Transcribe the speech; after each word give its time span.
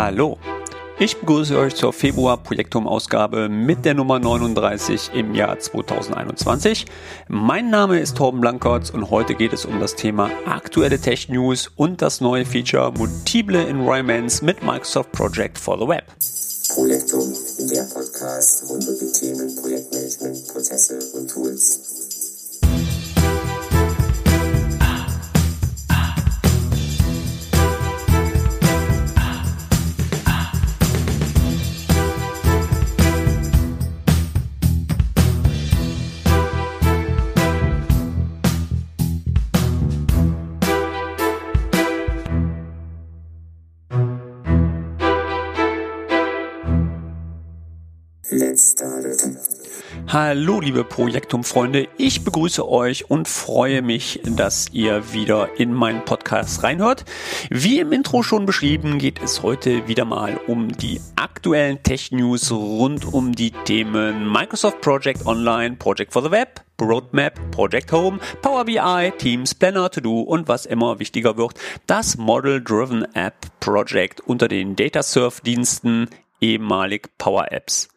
Hallo, 0.00 0.38
ich 1.00 1.18
begrüße 1.18 1.58
euch 1.58 1.74
zur 1.74 1.92
Februar-Projektum-Ausgabe 1.92 3.48
mit 3.48 3.84
der 3.84 3.94
Nummer 3.94 4.20
39 4.20 5.10
im 5.12 5.34
Jahr 5.34 5.58
2021. 5.58 6.86
Mein 7.26 7.68
Name 7.68 7.98
ist 7.98 8.16
Torben 8.16 8.40
Blankertz 8.40 8.90
und 8.90 9.10
heute 9.10 9.34
geht 9.34 9.52
es 9.52 9.64
um 9.64 9.80
das 9.80 9.96
Thema 9.96 10.30
aktuelle 10.46 11.00
Tech-News 11.00 11.72
und 11.74 12.00
das 12.00 12.20
neue 12.20 12.44
Feature 12.44 12.92
Multiple 12.96 13.66
Environments 13.66 14.40
mit 14.40 14.62
Microsoft 14.62 15.10
Project 15.10 15.58
for 15.58 15.76
the 15.76 15.88
Web. 15.88 16.04
Projektum, 16.72 17.34
der 17.68 17.82
Podcast 17.92 18.70
rund 18.70 18.86
um 18.86 18.94
die 19.00 19.10
Themen 19.18 19.56
Projektmanagement, 19.56 20.46
Prozesse 20.46 21.00
und 21.14 21.28
Tools. 21.28 21.97
Hallo 50.08 50.60
liebe 50.60 50.84
Projektum-Freunde, 50.84 51.86
ich 51.96 52.24
begrüße 52.24 52.68
euch 52.68 53.10
und 53.10 53.28
freue 53.28 53.82
mich, 53.82 54.20
dass 54.24 54.66
ihr 54.72 55.12
wieder 55.12 55.58
in 55.58 55.72
meinen 55.72 56.04
Podcast 56.04 56.62
reinhört. 56.62 57.04
Wie 57.50 57.78
im 57.78 57.92
Intro 57.92 58.22
schon 58.22 58.46
beschrieben, 58.46 58.98
geht 58.98 59.22
es 59.22 59.42
heute 59.42 59.86
wieder 59.86 60.04
mal 60.04 60.40
um 60.46 60.72
die 60.72 61.00
aktuellen 61.16 61.82
Tech-News 61.82 62.50
rund 62.50 63.04
um 63.12 63.32
die 63.32 63.50
Themen 63.50 64.30
Microsoft 64.32 64.80
Project 64.80 65.26
Online, 65.26 65.76
Project 65.76 66.12
for 66.12 66.22
the 66.22 66.30
Web, 66.30 66.64
Roadmap, 66.80 67.38
Project 67.50 67.92
Home, 67.92 68.18
Power 68.42 68.64
BI, 68.64 69.12
Teams, 69.18 69.54
Planner, 69.54 69.90
To-Do 69.90 70.22
und 70.22 70.48
was 70.48 70.66
immer 70.66 70.98
wichtiger 70.98 71.36
wird, 71.36 71.54
das 71.86 72.16
Model-Driven 72.16 73.14
App 73.14 73.36
Project 73.60 74.20
unter 74.20 74.48
den 74.48 74.74
Datasurf-Diensten, 74.74 76.08
ehemalig 76.40 77.08
Power 77.18 77.52
Apps. 77.52 77.88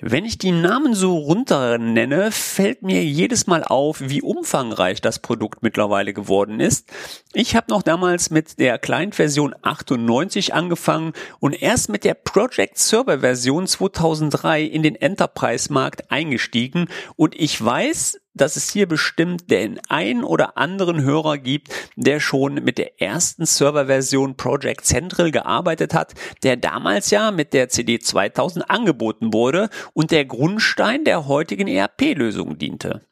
Wenn 0.00 0.24
ich 0.24 0.38
die 0.38 0.52
Namen 0.52 0.94
so 0.94 1.16
runter 1.16 1.78
nenne, 1.78 2.30
fällt 2.30 2.82
mir 2.82 3.04
jedes 3.04 3.46
Mal 3.46 3.64
auf, 3.64 4.00
wie 4.00 4.20
umfangreich 4.20 5.00
das 5.00 5.20
Produkt 5.20 5.62
mittlerweile 5.62 6.12
geworden 6.12 6.60
ist. 6.60 6.90
Ich 7.32 7.56
habe 7.56 7.70
noch 7.70 7.82
damals 7.82 8.28
mit 8.28 8.58
der 8.58 8.78
Client-Version 8.78 9.54
98 9.62 10.52
angefangen 10.52 11.12
und 11.38 11.52
erst 11.54 11.88
mit 11.88 12.04
der 12.04 12.14
Project 12.14 12.76
Server 12.76 13.20
Version 13.20 13.66
2003 13.66 14.62
in 14.62 14.82
den 14.82 14.96
Enterprise-Markt 14.96 16.10
eingestiegen 16.10 16.88
und 17.16 17.34
ich 17.34 17.64
weiß, 17.64 18.20
dass 18.34 18.56
es 18.56 18.70
hier 18.70 18.86
bestimmt 18.86 19.50
den 19.50 19.80
ein 19.88 20.24
oder 20.24 20.58
anderen 20.58 21.02
Hörer 21.02 21.38
gibt, 21.38 21.72
der 21.96 22.20
schon 22.20 22.54
mit 22.54 22.78
der 22.78 23.00
ersten 23.00 23.46
Serverversion 23.46 24.36
Project 24.36 24.84
Central 24.84 25.30
gearbeitet 25.30 25.94
hat, 25.94 26.14
der 26.42 26.56
damals 26.56 27.10
ja 27.10 27.30
mit 27.30 27.52
der 27.52 27.68
CD 27.68 27.98
2000 27.98 28.68
angeboten 28.70 29.32
wurde 29.32 29.70
und 29.92 30.10
der 30.10 30.24
Grundstein 30.24 31.04
der 31.04 31.26
heutigen 31.26 31.68
ERP-Lösung 31.68 32.58
diente. 32.58 33.02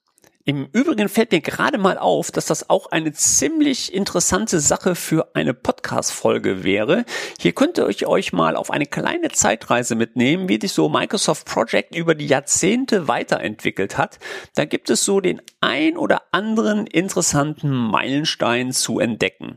Im 0.45 0.67
Übrigen 0.73 1.09
fällt 1.09 1.31
mir 1.31 1.41
gerade 1.41 1.79
mal 1.79 1.99
auf, 1.99 2.33
dass 2.33 2.47
das 2.47 2.69
auch 2.69 2.91
eine 2.91 3.13
ziemlich 3.13 3.95
interessante 3.95 4.59
Sache 4.59 4.97
für 4.97 5.37
eine 5.37 5.55
Podcast-Folge 5.55 6.65
wäre. 6.65 7.05
Hier 7.39 7.53
könnte 7.53 7.87
ich 7.89 8.09
euch 8.09 8.33
mal 8.33 8.57
auf 8.57 8.73
eine 8.73 8.87
kleine 8.87 9.29
Zeitreise 9.29 9.95
mitnehmen, 9.95 10.49
wie 10.49 10.59
sich 10.61 10.73
so 10.73 10.89
Microsoft 10.89 11.47
Project 11.47 11.95
über 11.95 12.17
die 12.17 12.27
Jahrzehnte 12.27 13.07
weiterentwickelt 13.07 13.99
hat. 13.99 14.19
Da 14.57 14.65
gibt 14.65 14.91
es 14.91 15.05
so 15.05 15.21
den 15.21 15.41
ein 15.61 15.97
oder 15.97 16.23
anderen 16.33 16.89
interessanten 16.89 17.71
Meilenstein 17.71 18.73
zu 18.73 18.99
entdecken. 18.99 19.55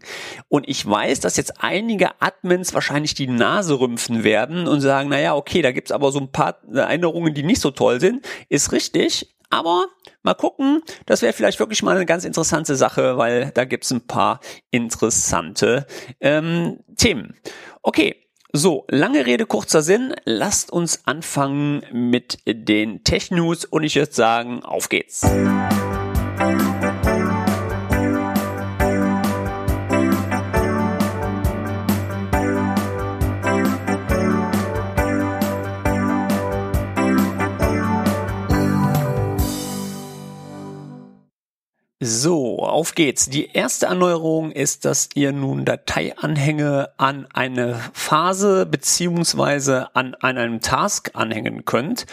Und 0.49 0.69
ich 0.69 0.87
weiß, 0.87 1.19
dass 1.19 1.35
jetzt 1.37 1.63
einige 1.63 2.21
Admins 2.21 2.75
wahrscheinlich 2.75 3.15
die 3.15 3.25
Nase 3.25 3.79
rümpfen 3.79 4.23
werden 4.23 4.67
und 4.67 4.81
sagen, 4.81 5.09
naja, 5.09 5.35
okay, 5.35 5.63
da 5.63 5.71
gibt's 5.71 5.91
aber 5.91 6.11
so 6.11 6.19
ein 6.19 6.31
paar 6.31 6.59
Erinnerungen, 6.71 7.33
die 7.33 7.41
nicht 7.41 7.61
so 7.61 7.71
toll 7.71 7.99
sind. 7.99 8.23
Ist 8.49 8.71
richtig, 8.71 9.34
aber 9.55 9.87
mal 10.21 10.33
gucken, 10.33 10.81
das 11.05 11.21
wäre 11.21 11.33
vielleicht 11.33 11.59
wirklich 11.59 11.81
mal 11.81 11.95
eine 11.95 12.05
ganz 12.05 12.25
interessante 12.25 12.75
Sache, 12.75 13.17
weil 13.17 13.51
da 13.53 13.63
gibt's 13.63 13.91
ein 13.91 14.05
paar 14.05 14.41
interessante 14.69 15.87
ähm, 16.19 16.79
Themen. 16.97 17.35
Okay, 17.81 18.15
so, 18.51 18.85
lange 18.89 19.25
Rede, 19.25 19.45
kurzer 19.45 19.81
Sinn. 19.81 20.13
Lasst 20.25 20.71
uns 20.71 21.05
anfangen 21.05 21.83
mit 21.91 22.39
den 22.45 23.03
Tech-News 23.03 23.65
und 23.65 23.83
ich 23.83 23.95
würde 23.95 24.13
sagen, 24.13 24.63
auf 24.63 24.89
geht's. 24.89 25.23
So, 42.01 42.59
auf 42.59 42.93
geht's. 42.93 43.29
Die 43.29 43.51
erste 43.53 43.85
Erneuerung 43.85 44.51
ist, 44.51 44.83
dass 44.83 45.07
ihr 45.15 45.31
nun 45.31 45.63
Dateianhänge 45.63 46.89
an 46.97 47.25
eine 47.33 47.79
Phase 47.93 48.65
beziehungsweise 48.65 49.95
an, 49.95 50.13
an 50.15 50.37
einem 50.37 50.59
Task 50.59 51.11
anhängen 51.13 51.63
könnt. 51.63 52.05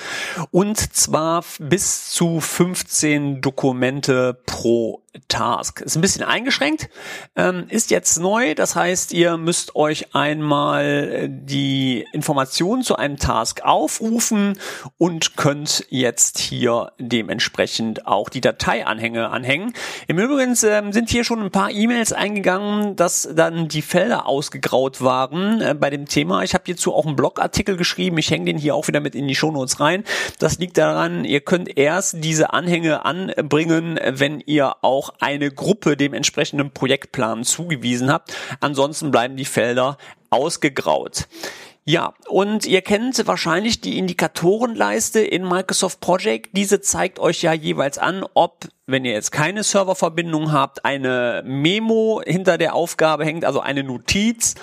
Und 0.53 0.79
zwar 0.79 1.45
bis 1.59 2.11
zu 2.11 2.39
15 2.39 3.41
Dokumente 3.41 4.35
pro 4.47 5.02
Task. 5.29 5.83
Ist 5.83 5.97
ein 5.97 6.01
bisschen 6.01 6.25
eingeschränkt, 6.25 6.89
ähm, 7.37 7.67
ist 7.69 7.91
jetzt 7.91 8.19
neu. 8.19 8.55
Das 8.55 8.75
heißt, 8.77 9.13
ihr 9.13 9.37
müsst 9.37 9.77
euch 9.77 10.15
einmal 10.15 11.29
die 11.29 12.07
Informationen 12.13 12.83
zu 12.83 12.97
einem 12.97 13.19
Task 13.19 13.63
aufrufen 13.63 14.59
und 14.97 15.37
könnt 15.37 15.87
jetzt 15.91 16.39
hier 16.39 16.93
dementsprechend 16.99 18.07
auch 18.07 18.31
die 18.31 18.41
Dateianhänge 18.41 19.29
anhängen. 19.29 19.75
Im 20.09 20.19
Übrigen 20.19 20.57
ähm, 20.65 20.93
sind 20.93 21.11
hier 21.11 21.25
schon 21.25 21.43
ein 21.43 21.51
paar 21.51 21.71
E-Mails 21.71 22.13
eingegangen, 22.13 22.97
dass 22.97 23.29
dann 23.35 23.69
die 23.69 23.83
Felder 23.83 24.27
ausgegraut 24.27 25.03
waren 25.03 25.61
äh, 25.61 25.75
bei 25.79 25.91
dem 25.91 26.07
Thema. 26.07 26.43
Ich 26.43 26.55
habe 26.55 26.65
hierzu 26.67 26.95
auch 26.95 27.07
einen 27.07 27.17
Blogartikel 27.17 27.77
geschrieben. 27.77 28.17
Ich 28.19 28.31
hänge 28.31 28.47
den 28.47 28.59
hier 28.59 28.75
auch 28.75 28.89
wieder 28.89 29.01
mit 29.01 29.15
in 29.15 29.29
die 29.29 29.35
Shownotes 29.35 29.79
rein. 29.79 30.05
Das 30.39 30.59
liegt 30.59 30.79
daran, 30.79 31.25
ihr 31.25 31.41
könnt 31.41 31.77
erst 31.77 32.17
diese 32.25 32.53
Anhänge 32.53 33.05
anbringen, 33.05 34.01
wenn 34.03 34.41
ihr 34.41 34.77
auch 34.83 35.02
auch 35.03 35.15
eine 35.21 35.51
Gruppe 35.51 35.97
dem 35.97 36.15
entsprechenden 36.15 36.71
Projektplan 36.71 37.45
zugewiesen 37.45 38.11
habt. 38.13 38.35
Ansonsten 38.61 39.11
bleiben 39.11 39.37
die 39.37 39.45
Felder 39.45 39.99
ausgegraut. 40.31 41.27
Ja, 41.85 42.15
und 42.29 42.65
ihr 42.65 42.81
kennt 42.81 43.27
wahrscheinlich 43.27 43.81
die 43.81 43.99
Indikatorenleiste 43.99 45.19
in 45.21 45.43
Microsoft 45.43 45.99
Project. 46.01 46.51
Diese 46.57 46.81
zeigt 46.81 47.19
euch 47.19 47.43
ja 47.43 47.53
jeweils 47.53 47.99
an, 47.99 48.25
ob 48.35 48.69
wenn 48.87 49.05
ihr 49.05 49.13
jetzt 49.13 49.31
keine 49.31 49.63
Serververbindung 49.63 50.51
habt, 50.51 50.85
eine 50.85 51.43
Memo 51.47 52.21
hinter 52.27 52.59
der 52.59 52.75
Aufgabe 52.75 53.25
hängt, 53.25 53.45
also 53.45 53.61
eine 53.61 53.85
Notiz 53.85 54.57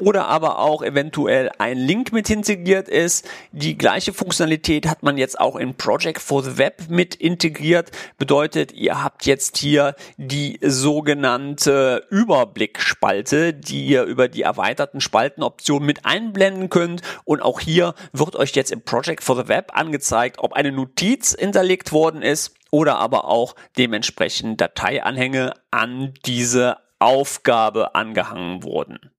oder 0.00 0.26
aber 0.28 0.58
auch 0.58 0.82
eventuell 0.82 1.50
ein 1.58 1.78
Link 1.78 2.12
mit 2.12 2.28
integriert 2.28 2.88
ist. 2.88 3.26
Die 3.52 3.78
gleiche 3.78 4.12
Funktionalität 4.12 4.86
hat 4.86 5.02
man 5.02 5.16
jetzt 5.16 5.40
auch 5.40 5.56
in 5.56 5.74
Project 5.74 6.20
for 6.20 6.42
the 6.42 6.58
Web 6.58 6.84
mit 6.90 7.14
integriert. 7.14 7.90
Bedeutet, 8.18 8.72
ihr 8.72 9.02
habt 9.02 9.24
jetzt 9.24 9.56
hier 9.56 9.94
die 10.18 10.58
sogenannte 10.62 12.06
Überblickspalte, 12.10 13.54
die 13.54 13.86
ihr 13.86 14.04
über 14.04 14.28
die 14.28 14.42
erweiterten 14.42 15.00
Spaltenoptionen 15.00 15.86
mit 15.86 16.04
einblenden 16.04 16.68
könnt. 16.68 17.00
Und 17.24 17.40
auch 17.40 17.60
hier 17.60 17.94
wird 18.12 18.36
euch 18.36 18.52
jetzt 18.52 18.70
im 18.70 18.82
Project 18.82 19.22
for 19.22 19.36
the 19.36 19.48
Web 19.48 19.72
angezeigt, 19.74 20.38
ob 20.38 20.52
eine 20.52 20.72
Notiz 20.72 21.34
hinterlegt 21.38 21.92
worden 21.92 22.20
ist 22.20 22.54
oder 22.72 22.98
aber 22.98 23.26
auch 23.28 23.54
dementsprechend 23.78 24.60
Dateianhänge 24.60 25.54
an 25.70 26.14
diese 26.26 26.78
Aufgabe 26.98 27.94
angehangen 27.94 28.64
wurden. 28.64 29.11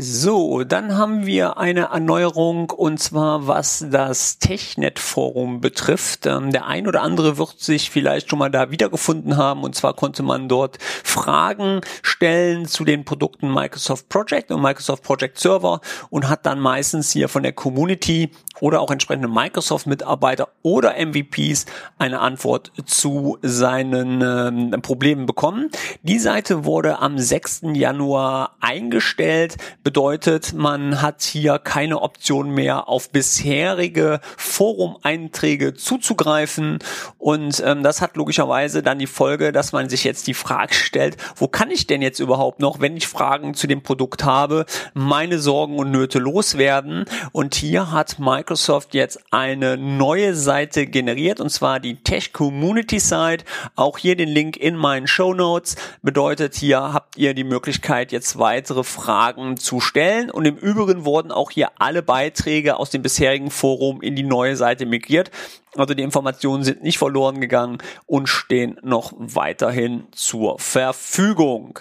So, 0.00 0.62
dann 0.62 0.96
haben 0.96 1.26
wir 1.26 1.58
eine 1.58 1.86
Erneuerung 1.86 2.70
und 2.70 3.00
zwar 3.00 3.48
was 3.48 3.84
das 3.90 4.38
Technet-Forum 4.38 5.60
betrifft. 5.60 6.24
Ähm, 6.24 6.52
der 6.52 6.66
ein 6.66 6.86
oder 6.86 7.02
andere 7.02 7.36
wird 7.36 7.58
sich 7.58 7.90
vielleicht 7.90 8.30
schon 8.30 8.38
mal 8.38 8.48
da 8.48 8.70
wiedergefunden 8.70 9.36
haben 9.36 9.64
und 9.64 9.74
zwar 9.74 9.94
konnte 9.94 10.22
man 10.22 10.48
dort 10.48 10.78
Fragen 10.80 11.80
stellen 12.02 12.66
zu 12.66 12.84
den 12.84 13.04
Produkten 13.04 13.52
Microsoft 13.52 14.08
Project 14.08 14.52
und 14.52 14.62
Microsoft 14.62 15.02
Project 15.02 15.40
Server 15.40 15.80
und 16.10 16.28
hat 16.28 16.46
dann 16.46 16.60
meistens 16.60 17.10
hier 17.10 17.28
von 17.28 17.42
der 17.42 17.52
Community 17.52 18.30
oder 18.60 18.80
auch 18.80 18.90
entsprechende 18.90 19.28
Microsoft-Mitarbeiter 19.28 20.48
oder 20.62 20.94
MVPs 20.96 21.66
eine 21.98 22.20
Antwort 22.20 22.72
zu 22.86 23.38
seinen 23.42 24.22
ähm, 24.22 24.82
Problemen 24.82 25.26
bekommen. 25.26 25.70
Die 26.02 26.18
Seite 26.18 26.64
wurde 26.64 27.00
am 27.00 27.18
6. 27.18 27.62
Januar 27.74 28.56
eingestellt, 28.60 29.56
bedeutet, 29.88 30.52
man 30.52 31.00
hat 31.00 31.22
hier 31.22 31.58
keine 31.58 32.02
Option 32.02 32.50
mehr 32.50 32.88
auf 32.90 33.08
bisherige 33.08 34.20
Forum-Einträge 34.36 35.72
zuzugreifen 35.72 36.80
und 37.16 37.62
ähm, 37.64 37.82
das 37.82 38.02
hat 38.02 38.18
logischerweise 38.18 38.82
dann 38.82 38.98
die 38.98 39.06
Folge, 39.06 39.50
dass 39.50 39.72
man 39.72 39.88
sich 39.88 40.04
jetzt 40.04 40.26
die 40.26 40.34
Frage 40.34 40.74
stellt, 40.74 41.16
wo 41.36 41.48
kann 41.48 41.70
ich 41.70 41.86
denn 41.86 42.02
jetzt 42.02 42.20
überhaupt 42.20 42.60
noch, 42.60 42.80
wenn 42.80 42.98
ich 42.98 43.08
Fragen 43.08 43.54
zu 43.54 43.66
dem 43.66 43.82
Produkt 43.82 44.24
habe, 44.24 44.66
meine 44.92 45.38
Sorgen 45.38 45.78
und 45.78 45.90
Nöte 45.90 46.18
loswerden 46.18 47.06
und 47.32 47.54
hier 47.54 47.90
hat 47.90 48.18
Microsoft 48.18 48.92
jetzt 48.92 49.18
eine 49.30 49.78
neue 49.78 50.34
Seite 50.34 50.86
generiert 50.86 51.40
und 51.40 51.48
zwar 51.48 51.80
die 51.80 51.96
Tech 52.02 52.34
Community 52.34 53.00
Site. 53.00 53.46
Auch 53.74 53.96
hier 53.96 54.16
den 54.16 54.28
Link 54.28 54.58
in 54.58 54.76
meinen 54.76 55.06
Show 55.06 55.32
Notes. 55.32 55.76
Bedeutet, 56.02 56.56
hier 56.56 56.92
habt 56.92 57.16
ihr 57.16 57.32
die 57.32 57.44
Möglichkeit, 57.44 58.12
jetzt 58.12 58.38
weitere 58.38 58.84
Fragen 58.84 59.56
zu 59.56 59.77
stellen. 59.80 60.30
Und 60.30 60.44
im 60.44 60.56
Übrigen 60.56 61.04
wurden 61.04 61.32
auch 61.32 61.50
hier 61.50 61.70
alle 61.78 62.02
Beiträge 62.02 62.76
aus 62.76 62.90
dem 62.90 63.02
bisherigen 63.02 63.50
Forum 63.50 64.00
in 64.02 64.16
die 64.16 64.22
neue 64.22 64.56
Seite 64.56 64.86
migriert. 64.86 65.30
Also 65.76 65.94
die 65.94 66.02
Informationen 66.02 66.64
sind 66.64 66.82
nicht 66.82 66.98
verloren 66.98 67.40
gegangen 67.40 67.78
und 68.06 68.28
stehen 68.28 68.78
noch 68.82 69.12
weiterhin 69.16 70.06
zur 70.12 70.58
Verfügung. 70.58 71.78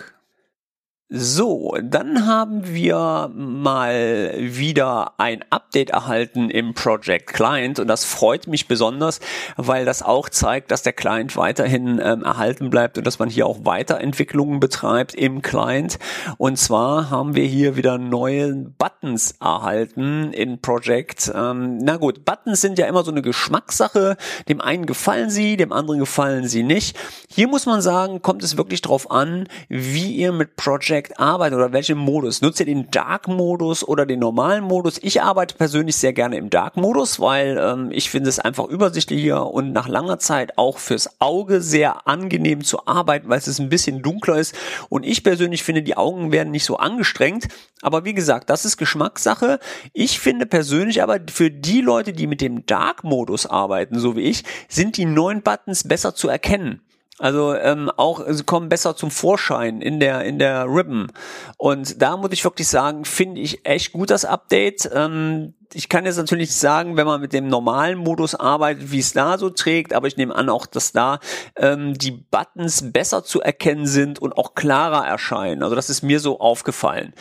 So, 1.09 1.73
dann 1.81 2.27
haben 2.27 2.67
wir 2.67 3.31
mal 3.33 4.33
wieder 4.39 5.13
ein 5.17 5.41
Update 5.49 5.91
erhalten 5.91 6.49
im 6.49 6.73
Project 6.73 7.27
Client 7.27 7.79
und 7.79 7.87
das 7.87 8.03
freut 8.03 8.47
mich 8.47 8.67
besonders, 8.67 9.21
weil 9.55 9.85
das 9.85 10.03
auch 10.03 10.27
zeigt, 10.27 10.69
dass 10.69 10.83
der 10.83 10.91
Client 10.91 11.37
weiterhin 11.37 12.01
ähm, 12.03 12.23
erhalten 12.25 12.69
bleibt 12.69 12.97
und 12.97 13.07
dass 13.07 13.19
man 13.19 13.29
hier 13.29 13.45
auch 13.45 13.63
Weiterentwicklungen 13.63 14.59
betreibt 14.59 15.15
im 15.15 15.41
Client. 15.41 15.97
Und 16.37 16.57
zwar 16.57 17.09
haben 17.09 17.35
wir 17.35 17.45
hier 17.45 17.77
wieder 17.77 17.97
neue 17.97 18.53
Buttons 18.77 19.35
erhalten 19.39 20.33
in 20.33 20.59
Project. 20.59 21.31
Ähm, 21.33 21.77
na 21.77 21.95
gut, 21.95 22.25
Buttons 22.25 22.59
sind 22.59 22.77
ja 22.79 22.85
immer 22.85 23.05
so 23.05 23.11
eine 23.11 23.21
Geschmackssache. 23.21 24.17
Dem 24.49 24.59
einen 24.59 24.85
gefallen 24.85 25.29
sie, 25.29 25.55
dem 25.55 25.71
anderen 25.71 26.01
gefallen 26.01 26.49
sie 26.49 26.63
nicht. 26.63 26.97
Hier 27.29 27.47
muss 27.47 27.65
man 27.65 27.79
sagen, 27.79 28.21
kommt 28.21 28.43
es 28.43 28.57
wirklich 28.57 28.81
drauf 28.81 29.09
an, 29.09 29.47
wie 29.69 30.13
ihr 30.13 30.33
mit 30.33 30.57
Project 30.57 30.96
Project 30.97 31.19
arbeitet 31.19 31.57
oder 31.57 31.73
welchen 31.73 31.97
Modus? 31.97 32.41
Nutzt 32.41 32.59
ihr 32.59 32.65
den 32.65 32.89
Dark-Modus 32.89 33.87
oder 33.87 34.07
den 34.07 34.19
normalen 34.19 34.63
Modus? 34.63 34.97
Ich 35.03 35.21
arbeite 35.21 35.55
persönlich 35.55 35.95
sehr 35.95 36.11
gerne 36.11 36.37
im 36.37 36.49
Dark-Modus, 36.49 37.19
weil 37.19 37.59
ähm, 37.61 37.89
ich 37.91 38.09
finde 38.09 38.29
es 38.29 38.39
einfach 38.39 38.65
übersichtlicher 38.65 39.45
und 39.45 39.73
nach 39.73 39.87
langer 39.87 40.17
Zeit 40.17 40.57
auch 40.57 40.79
fürs 40.79 41.09
Auge 41.19 41.61
sehr 41.61 42.07
angenehm 42.07 42.63
zu 42.63 42.87
arbeiten, 42.87 43.29
weil 43.29 43.37
es 43.37 43.59
ein 43.59 43.69
bisschen 43.69 44.01
dunkler 44.01 44.39
ist. 44.39 44.55
Und 44.89 45.05
ich 45.05 45.23
persönlich 45.23 45.61
finde, 45.61 45.83
die 45.83 45.97
Augen 45.97 46.31
werden 46.31 46.49
nicht 46.49 46.65
so 46.65 46.77
angestrengt. 46.77 47.47
Aber 47.83 48.03
wie 48.03 48.15
gesagt, 48.15 48.49
das 48.49 48.65
ist 48.65 48.77
Geschmackssache. 48.77 49.59
Ich 49.93 50.19
finde 50.19 50.47
persönlich 50.47 51.03
aber 51.03 51.19
für 51.29 51.51
die 51.51 51.81
Leute, 51.81 52.11
die 52.11 52.25
mit 52.25 52.41
dem 52.41 52.65
Dark-Modus 52.65 53.45
arbeiten, 53.45 53.99
so 53.99 54.15
wie 54.15 54.21
ich, 54.21 54.43
sind 54.67 54.97
die 54.97 55.05
neuen 55.05 55.43
Buttons 55.43 55.87
besser 55.87 56.15
zu 56.15 56.27
erkennen. 56.27 56.81
Also 57.19 57.55
ähm, 57.55 57.89
auch 57.97 58.21
sie 58.27 58.43
kommen 58.43 58.69
besser 58.69 58.95
zum 58.95 59.09
Vorschein 59.09 59.81
in 59.81 59.99
der 59.99 60.23
in 60.23 60.37
der 60.37 60.65
Ribbon 60.65 61.11
und 61.57 61.99
da 61.99 62.15
muss 62.15 62.31
ich 62.31 62.43
wirklich 62.43 62.67
sagen, 62.67 63.05
finde 63.05 63.41
ich 63.41 63.65
echt 63.65 63.91
gut 63.91 64.11
das 64.11 64.23
Update. 64.23 64.89
Ähm, 64.93 65.55
ich 65.73 65.89
kann 65.89 66.05
jetzt 66.05 66.17
natürlich 66.17 66.55
sagen, 66.55 66.97
wenn 66.97 67.05
man 67.05 67.21
mit 67.21 67.33
dem 67.33 67.47
normalen 67.47 67.97
Modus 67.97 68.35
arbeitet, 68.35 68.91
wie 68.91 68.99
es 68.99 69.13
da 69.13 69.37
so 69.37 69.49
trägt, 69.49 69.93
aber 69.93 70.07
ich 70.07 70.17
nehme 70.17 70.35
an 70.35 70.49
auch, 70.49 70.65
dass 70.65 70.91
da 70.91 71.19
ähm, 71.55 71.93
die 71.93 72.11
Buttons 72.11 72.91
besser 72.91 73.23
zu 73.23 73.41
erkennen 73.41 73.85
sind 73.85 74.19
und 74.19 74.37
auch 74.37 74.55
klarer 74.55 75.05
erscheinen. 75.05 75.63
Also 75.63 75.75
das 75.75 75.89
ist 75.89 76.03
mir 76.03 76.19
so 76.19 76.39
aufgefallen. 76.39 77.13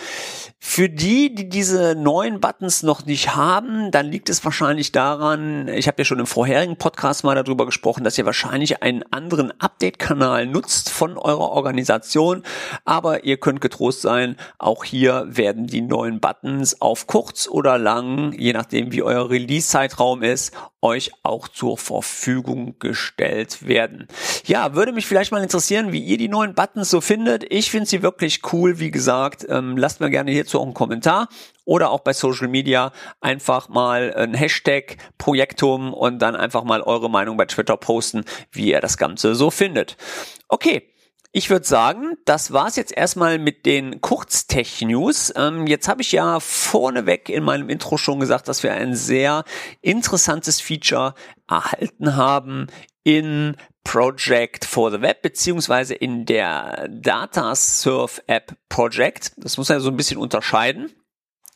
Für 0.58 0.88
die, 0.88 1.34
die 1.34 1.48
diese 1.48 1.94
neuen 1.94 2.40
Buttons 2.40 2.82
noch 2.82 3.04
nicht 3.06 3.34
haben, 3.36 3.90
dann 3.90 4.06
liegt 4.06 4.28
es 4.28 4.44
wahrscheinlich 4.44 4.92
daran, 4.92 5.68
ich 5.68 5.86
habe 5.86 5.98
ja 5.98 6.04
schon 6.04 6.18
im 6.18 6.26
vorherigen 6.26 6.76
Podcast 6.76 7.24
mal 7.24 7.34
darüber 7.34 7.66
gesprochen, 7.66 8.04
dass 8.04 8.18
ihr 8.18 8.26
wahrscheinlich 8.26 8.82
einen 8.82 9.02
anderen 9.12 9.52
Update-Kanal 9.60 10.46
nutzt 10.46 10.90
von 10.90 11.18
eurer 11.18 11.50
Organisation, 11.50 12.42
aber 12.84 13.24
ihr 13.24 13.38
könnt 13.38 13.60
getrost 13.60 14.02
sein, 14.02 14.36
auch 14.58 14.84
hier 14.84 15.26
werden 15.28 15.66
die 15.66 15.82
neuen 15.82 16.20
Buttons 16.20 16.80
auf 16.80 17.06
kurz 17.06 17.48
oder 17.48 17.78
lang 17.78 18.32
je 18.38 18.52
nachdem 18.52 18.92
wie 18.92 19.02
euer 19.02 19.30
Release-Zeitraum 19.30 20.22
ist, 20.22 20.52
euch 20.80 21.10
auch 21.22 21.48
zur 21.48 21.78
Verfügung 21.78 22.78
gestellt 22.78 23.66
werden. 23.66 24.06
Ja, 24.46 24.74
würde 24.74 24.92
mich 24.92 25.06
vielleicht 25.06 25.32
mal 25.32 25.42
interessieren, 25.42 25.92
wie 25.92 26.02
ihr 26.02 26.18
die 26.18 26.28
neuen 26.28 26.54
Buttons 26.54 26.90
so 26.90 27.00
findet. 27.00 27.44
Ich 27.52 27.70
finde 27.70 27.86
sie 27.86 28.02
wirklich 28.02 28.40
cool, 28.52 28.78
wie 28.78 28.90
gesagt. 28.90 29.46
Ähm, 29.48 29.76
lasst 29.76 30.00
mir 30.00 30.10
gerne 30.10 30.30
hierzu 30.30 30.60
auch 30.60 30.64
einen 30.64 30.74
Kommentar 30.74 31.28
oder 31.64 31.90
auch 31.90 32.00
bei 32.00 32.12
Social 32.12 32.48
Media 32.48 32.92
einfach 33.20 33.68
mal 33.68 34.14
ein 34.14 34.34
Hashtag 34.34 34.96
Projektum 35.18 35.92
und 35.92 36.20
dann 36.20 36.36
einfach 36.36 36.64
mal 36.64 36.82
eure 36.82 37.10
Meinung 37.10 37.36
bei 37.36 37.46
Twitter 37.46 37.76
posten, 37.76 38.24
wie 38.52 38.70
ihr 38.70 38.80
das 38.80 38.96
Ganze 38.96 39.34
so 39.34 39.50
findet. 39.50 39.96
Okay. 40.48 40.92
Ich 41.38 41.50
würde 41.50 41.66
sagen, 41.66 42.16
das 42.24 42.54
war's 42.54 42.76
jetzt 42.76 42.96
erstmal 42.96 43.38
mit 43.38 43.66
den 43.66 44.00
Kurztech-News. 44.00 45.34
Ähm, 45.36 45.66
jetzt 45.66 45.86
habe 45.86 46.00
ich 46.00 46.12
ja 46.12 46.40
vorneweg 46.40 47.28
in 47.28 47.44
meinem 47.44 47.68
Intro 47.68 47.98
schon 47.98 48.20
gesagt, 48.20 48.48
dass 48.48 48.62
wir 48.62 48.72
ein 48.72 48.94
sehr 48.94 49.44
interessantes 49.82 50.62
Feature 50.62 51.12
erhalten 51.46 52.16
haben 52.16 52.68
in 53.04 53.54
Project 53.84 54.64
for 54.64 54.90
the 54.90 55.02
Web 55.02 55.20
beziehungsweise 55.20 55.92
in 55.92 56.24
der 56.24 56.88
Data 56.88 57.54
Surf 57.54 58.22
App 58.26 58.56
Project. 58.70 59.32
Das 59.36 59.58
muss 59.58 59.68
man 59.68 59.76
ja 59.76 59.80
so 59.80 59.90
ein 59.90 59.96
bisschen 59.98 60.16
unterscheiden. 60.16 60.90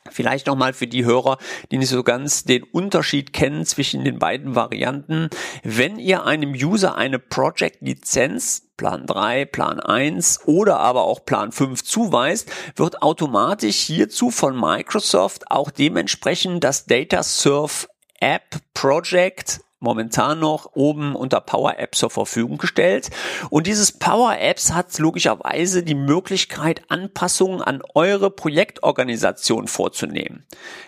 Vielleicht 0.09 0.47
nochmal 0.47 0.73
für 0.73 0.87
die 0.87 1.05
Hörer, 1.05 1.37
die 1.71 1.77
nicht 1.77 1.91
so 1.91 2.03
ganz 2.03 2.45
den 2.45 2.63
Unterschied 2.63 3.35
kennen 3.35 3.67
zwischen 3.67 4.03
den 4.03 4.19
beiden 4.19 4.55
Varianten. 4.55 5.29
Wenn 5.63 5.99
ihr 5.99 6.25
einem 6.25 6.53
User 6.53 6.97
eine 6.97 7.19
Project-Lizenz 7.19 8.63
Plan 8.79 9.07
3, 9.07 9.45
Plan 9.45 9.79
1 9.79 10.47
oder 10.47 10.81
aber 10.81 11.05
auch 11.05 11.27
Plan 11.27 11.53
5 11.53 11.85
zuweist, 11.85 12.51
wird 12.77 13.03
automatisch 13.03 13.77
hierzu 13.77 14.31
von 14.31 14.59
Microsoft 14.59 15.51
auch 15.51 15.71
dementsprechend 15.71 16.65
das 16.65 16.87
Data 16.87 17.23
Surf 17.23 17.87
App 18.21 18.57
Project 18.73 19.61
momentan 19.81 20.39
noch 20.39 20.71
oben 20.75 21.17
unter 21.17 21.41
Power 21.41 21.79
Apps 21.79 21.99
zur 21.99 22.11
Verfügung 22.11 22.59
gestellt. 22.59 23.11
Und 23.49 23.67
dieses 23.67 23.93
Power 23.93 24.39
Apps 24.39 24.73
hat 24.73 24.97
logischerweise 24.99 25.83
die 25.83 25.95
Möglichkeit, 25.95 26.83
Anpassungen 26.89 27.63
an 27.63 27.83
eure 27.95 28.31
Projektorganisation 28.31 29.67
vorzunehmen. 29.67 30.45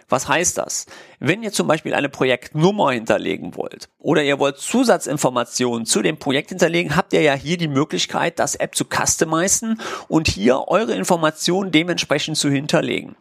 Was 0.08 0.28
heißt 0.28 0.58
das? 0.58 0.86
Wenn 1.18 1.42
ihr 1.42 1.52
zum 1.52 1.66
Beispiel 1.66 1.94
eine 1.94 2.10
Projektnummer 2.10 2.90
hinterlegen 2.92 3.56
wollt 3.56 3.88
oder 3.98 4.22
ihr 4.22 4.38
wollt 4.38 4.58
Zusatzinformationen 4.58 5.86
zu 5.86 6.02
dem 6.02 6.18
Projekt 6.18 6.50
hinterlegen, 6.50 6.96
habt 6.96 7.12
ihr 7.12 7.22
ja 7.22 7.34
hier 7.34 7.56
die 7.56 7.68
Möglichkeit, 7.68 8.38
das 8.38 8.54
App 8.54 8.74
zu 8.74 8.84
customizen 8.84 9.80
und 10.08 10.28
hier 10.28 10.68
eure 10.68 10.94
Informationen 10.94 11.72
dementsprechend 11.72 12.36
zu 12.36 12.50
hinterlegen. 12.50 13.16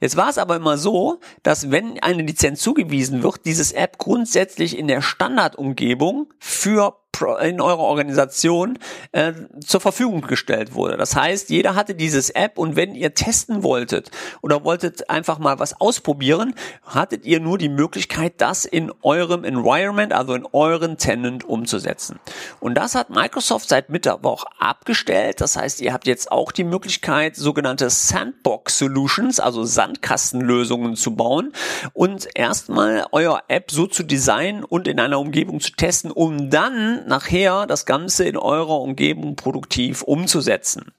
Jetzt 0.00 0.16
war 0.16 0.30
es 0.30 0.38
aber 0.38 0.56
immer 0.56 0.78
so, 0.78 1.20
dass 1.42 1.70
wenn 1.70 1.98
eine 2.00 2.22
Lizenz 2.22 2.60
zugewiesen 2.60 3.22
wird, 3.22 3.44
dieses 3.44 3.72
App 3.72 3.98
grundsätzlich 3.98 4.78
in 4.78 4.88
der 4.88 5.02
Standardumgebung 5.02 6.32
für 6.38 6.96
in 7.40 7.60
eurer 7.60 7.78
Organisation 7.78 8.78
äh, 9.12 9.32
zur 9.64 9.80
Verfügung 9.80 10.22
gestellt 10.22 10.74
wurde. 10.74 10.96
Das 10.96 11.16
heißt, 11.16 11.50
jeder 11.50 11.74
hatte 11.74 11.94
dieses 11.94 12.30
App 12.30 12.58
und 12.58 12.76
wenn 12.76 12.94
ihr 12.94 13.14
testen 13.14 13.62
wolltet 13.62 14.10
oder 14.42 14.64
wolltet 14.64 15.10
einfach 15.10 15.38
mal 15.38 15.58
was 15.58 15.80
ausprobieren, 15.80 16.54
hattet 16.84 17.26
ihr 17.26 17.40
nur 17.40 17.58
die 17.58 17.68
Möglichkeit, 17.68 18.34
das 18.38 18.64
in 18.64 18.92
eurem 19.02 19.44
Environment, 19.44 20.12
also 20.12 20.34
in 20.34 20.46
euren 20.52 20.96
Tenant 20.98 21.44
umzusetzen. 21.44 22.18
Und 22.60 22.74
das 22.74 22.94
hat 22.94 23.10
Microsoft 23.10 23.68
seit 23.68 23.90
Mittwoch 23.90 24.44
abgestellt. 24.58 25.40
Das 25.40 25.56
heißt, 25.56 25.80
ihr 25.80 25.92
habt 25.92 26.06
jetzt 26.06 26.32
auch 26.32 26.52
die 26.52 26.64
Möglichkeit, 26.64 27.36
sogenannte 27.36 27.90
Sandbox 27.90 28.78
Solutions, 28.78 29.40
also 29.40 29.64
Sandkastenlösungen 29.64 30.96
zu 30.96 31.14
bauen 31.14 31.52
und 31.92 32.28
erstmal 32.34 33.06
euer 33.12 33.42
App 33.48 33.70
so 33.70 33.86
zu 33.86 34.02
designen 34.02 34.64
und 34.64 34.88
in 34.88 35.00
einer 35.00 35.18
Umgebung 35.18 35.60
zu 35.60 35.72
testen, 35.72 36.10
um 36.10 36.50
dann 36.50 37.06
nachher 37.10 37.66
das 37.66 37.84
Ganze 37.84 38.24
in 38.24 38.38
eurer 38.38 38.80
Umgebung 38.80 39.36
produktiv 39.36 40.02
umzusetzen. 40.02 40.92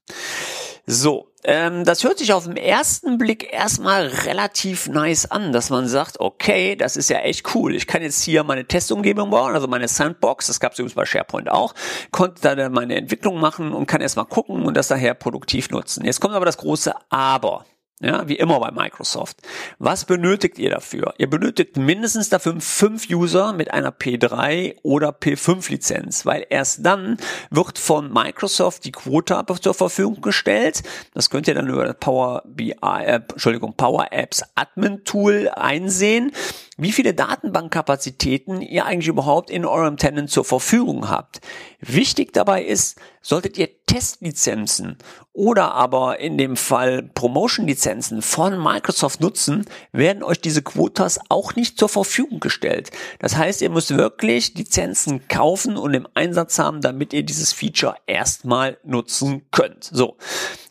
So, 0.86 1.32
ähm, 1.44 1.86
das 1.86 2.04
hört 2.04 2.20
sich 2.20 2.34
auf 2.34 2.46
den 2.46 2.58
ersten 2.58 3.18
Blick 3.18 3.52
erstmal 3.52 4.08
relativ 4.08 4.88
nice 4.88 5.30
an, 5.30 5.52
dass 5.54 5.70
man 5.70 5.88
sagt, 5.88 6.20
okay, 6.20 6.76
das 6.76 6.98
ist 6.98 7.10
ja 7.10 7.20
echt 7.20 7.56
cool. 7.56 7.76
Ich 7.76 7.88
kann 7.88 8.02
jetzt 8.02 8.22
hier 8.24 8.44
meine 8.44 8.66
Testumgebung 8.66 9.30
bauen, 9.30 9.56
also 9.56 9.68
meine 9.68 9.88
Sandbox, 9.88 10.48
das 10.48 10.60
gab 10.60 10.74
es 10.74 10.80
übrigens 10.80 10.96
bei 10.96 11.06
SharePoint 11.06 11.50
auch, 11.50 11.74
konnte 12.12 12.56
da 12.56 12.70
meine 12.70 12.96
Entwicklung 12.96 13.40
machen 13.40 13.74
und 13.74 13.88
kann 13.88 14.02
erstmal 14.02 14.26
gucken 14.26 14.64
und 14.64 14.76
das 14.76 14.88
daher 14.88 15.14
produktiv 15.14 15.70
nutzen. 15.70 16.06
Jetzt 16.06 16.20
kommt 16.20 16.36
aber 16.36 16.46
das 16.46 16.58
große 16.58 16.94
Aber. 17.10 17.66
Ja, 18.04 18.28
wie 18.28 18.38
immer 18.38 18.60
bei 18.60 18.72
Microsoft. 18.72 19.38
Was 19.78 20.06
benötigt 20.06 20.58
ihr 20.58 20.72
dafür? 20.72 21.14
Ihr 21.20 21.30
benötigt 21.30 21.78
mindestens 21.78 22.30
dafür 22.30 22.60
fünf 22.60 23.08
User 23.12 23.54
mit 23.54 23.72
einer 23.72 23.92
P3 23.92 24.78
oder 24.82 25.10
P5 25.10 25.70
Lizenz, 25.70 26.26
weil 26.26 26.48
erst 26.50 26.84
dann 26.84 27.18
wird 27.52 27.78
von 27.78 28.12
Microsoft 28.12 28.86
die 28.86 28.92
Quota 28.92 29.46
zur 29.62 29.76
Verfügung 29.76 30.22
gestellt. 30.22 30.82
Das 31.14 31.30
könnt 31.30 31.48
ihr 31.48 31.54
dann 31.54 31.68
über 31.68 31.86
das 31.86 31.98
Power 32.00 32.42
BI, 32.48 32.74
äh, 32.82 33.22
Entschuldigung, 33.30 33.76
Power 33.76 34.08
Apps 34.10 34.44
Admin 34.56 35.04
Tool 35.04 35.50
einsehen 35.50 36.32
wie 36.78 36.92
viele 36.92 37.14
Datenbankkapazitäten 37.14 38.62
ihr 38.62 38.86
eigentlich 38.86 39.08
überhaupt 39.08 39.50
in 39.50 39.66
eurem 39.66 39.98
Tenant 39.98 40.30
zur 40.30 40.46
Verfügung 40.46 41.10
habt. 41.10 41.42
Wichtig 41.80 42.34
dabei 42.34 42.64
ist, 42.64 42.98
solltet 43.22 43.58
ihr 43.58 43.70
Testlizenzen 43.86 44.98
oder 45.34 45.74
aber 45.74 46.20
in 46.20 46.38
dem 46.38 46.56
Fall 46.56 47.04
Promotion-Lizenzen 47.04 48.22
von 48.22 48.62
Microsoft 48.62 49.22
nutzen, 49.22 49.66
werden 49.92 50.24
euch 50.24 50.40
diese 50.40 50.62
Quotas 50.62 51.20
auch 51.30 51.56
nicht 51.56 51.78
zur 51.78 51.90
Verfügung 51.90 52.40
gestellt. 52.40 52.90
Das 53.20 53.36
heißt, 53.36 53.62
ihr 53.62 53.70
müsst 53.70 53.96
wirklich 53.96 54.56
Lizenzen 54.56 55.28
kaufen 55.28 55.78
und 55.78 55.94
im 55.94 56.08
Einsatz 56.14 56.58
haben, 56.58 56.82
damit 56.82 57.14
ihr 57.14 57.24
dieses 57.24 57.54
Feature 57.54 57.96
erstmal 58.08 58.78
nutzen 58.84 59.46
könnt. 59.52 59.84
So. 59.84 60.18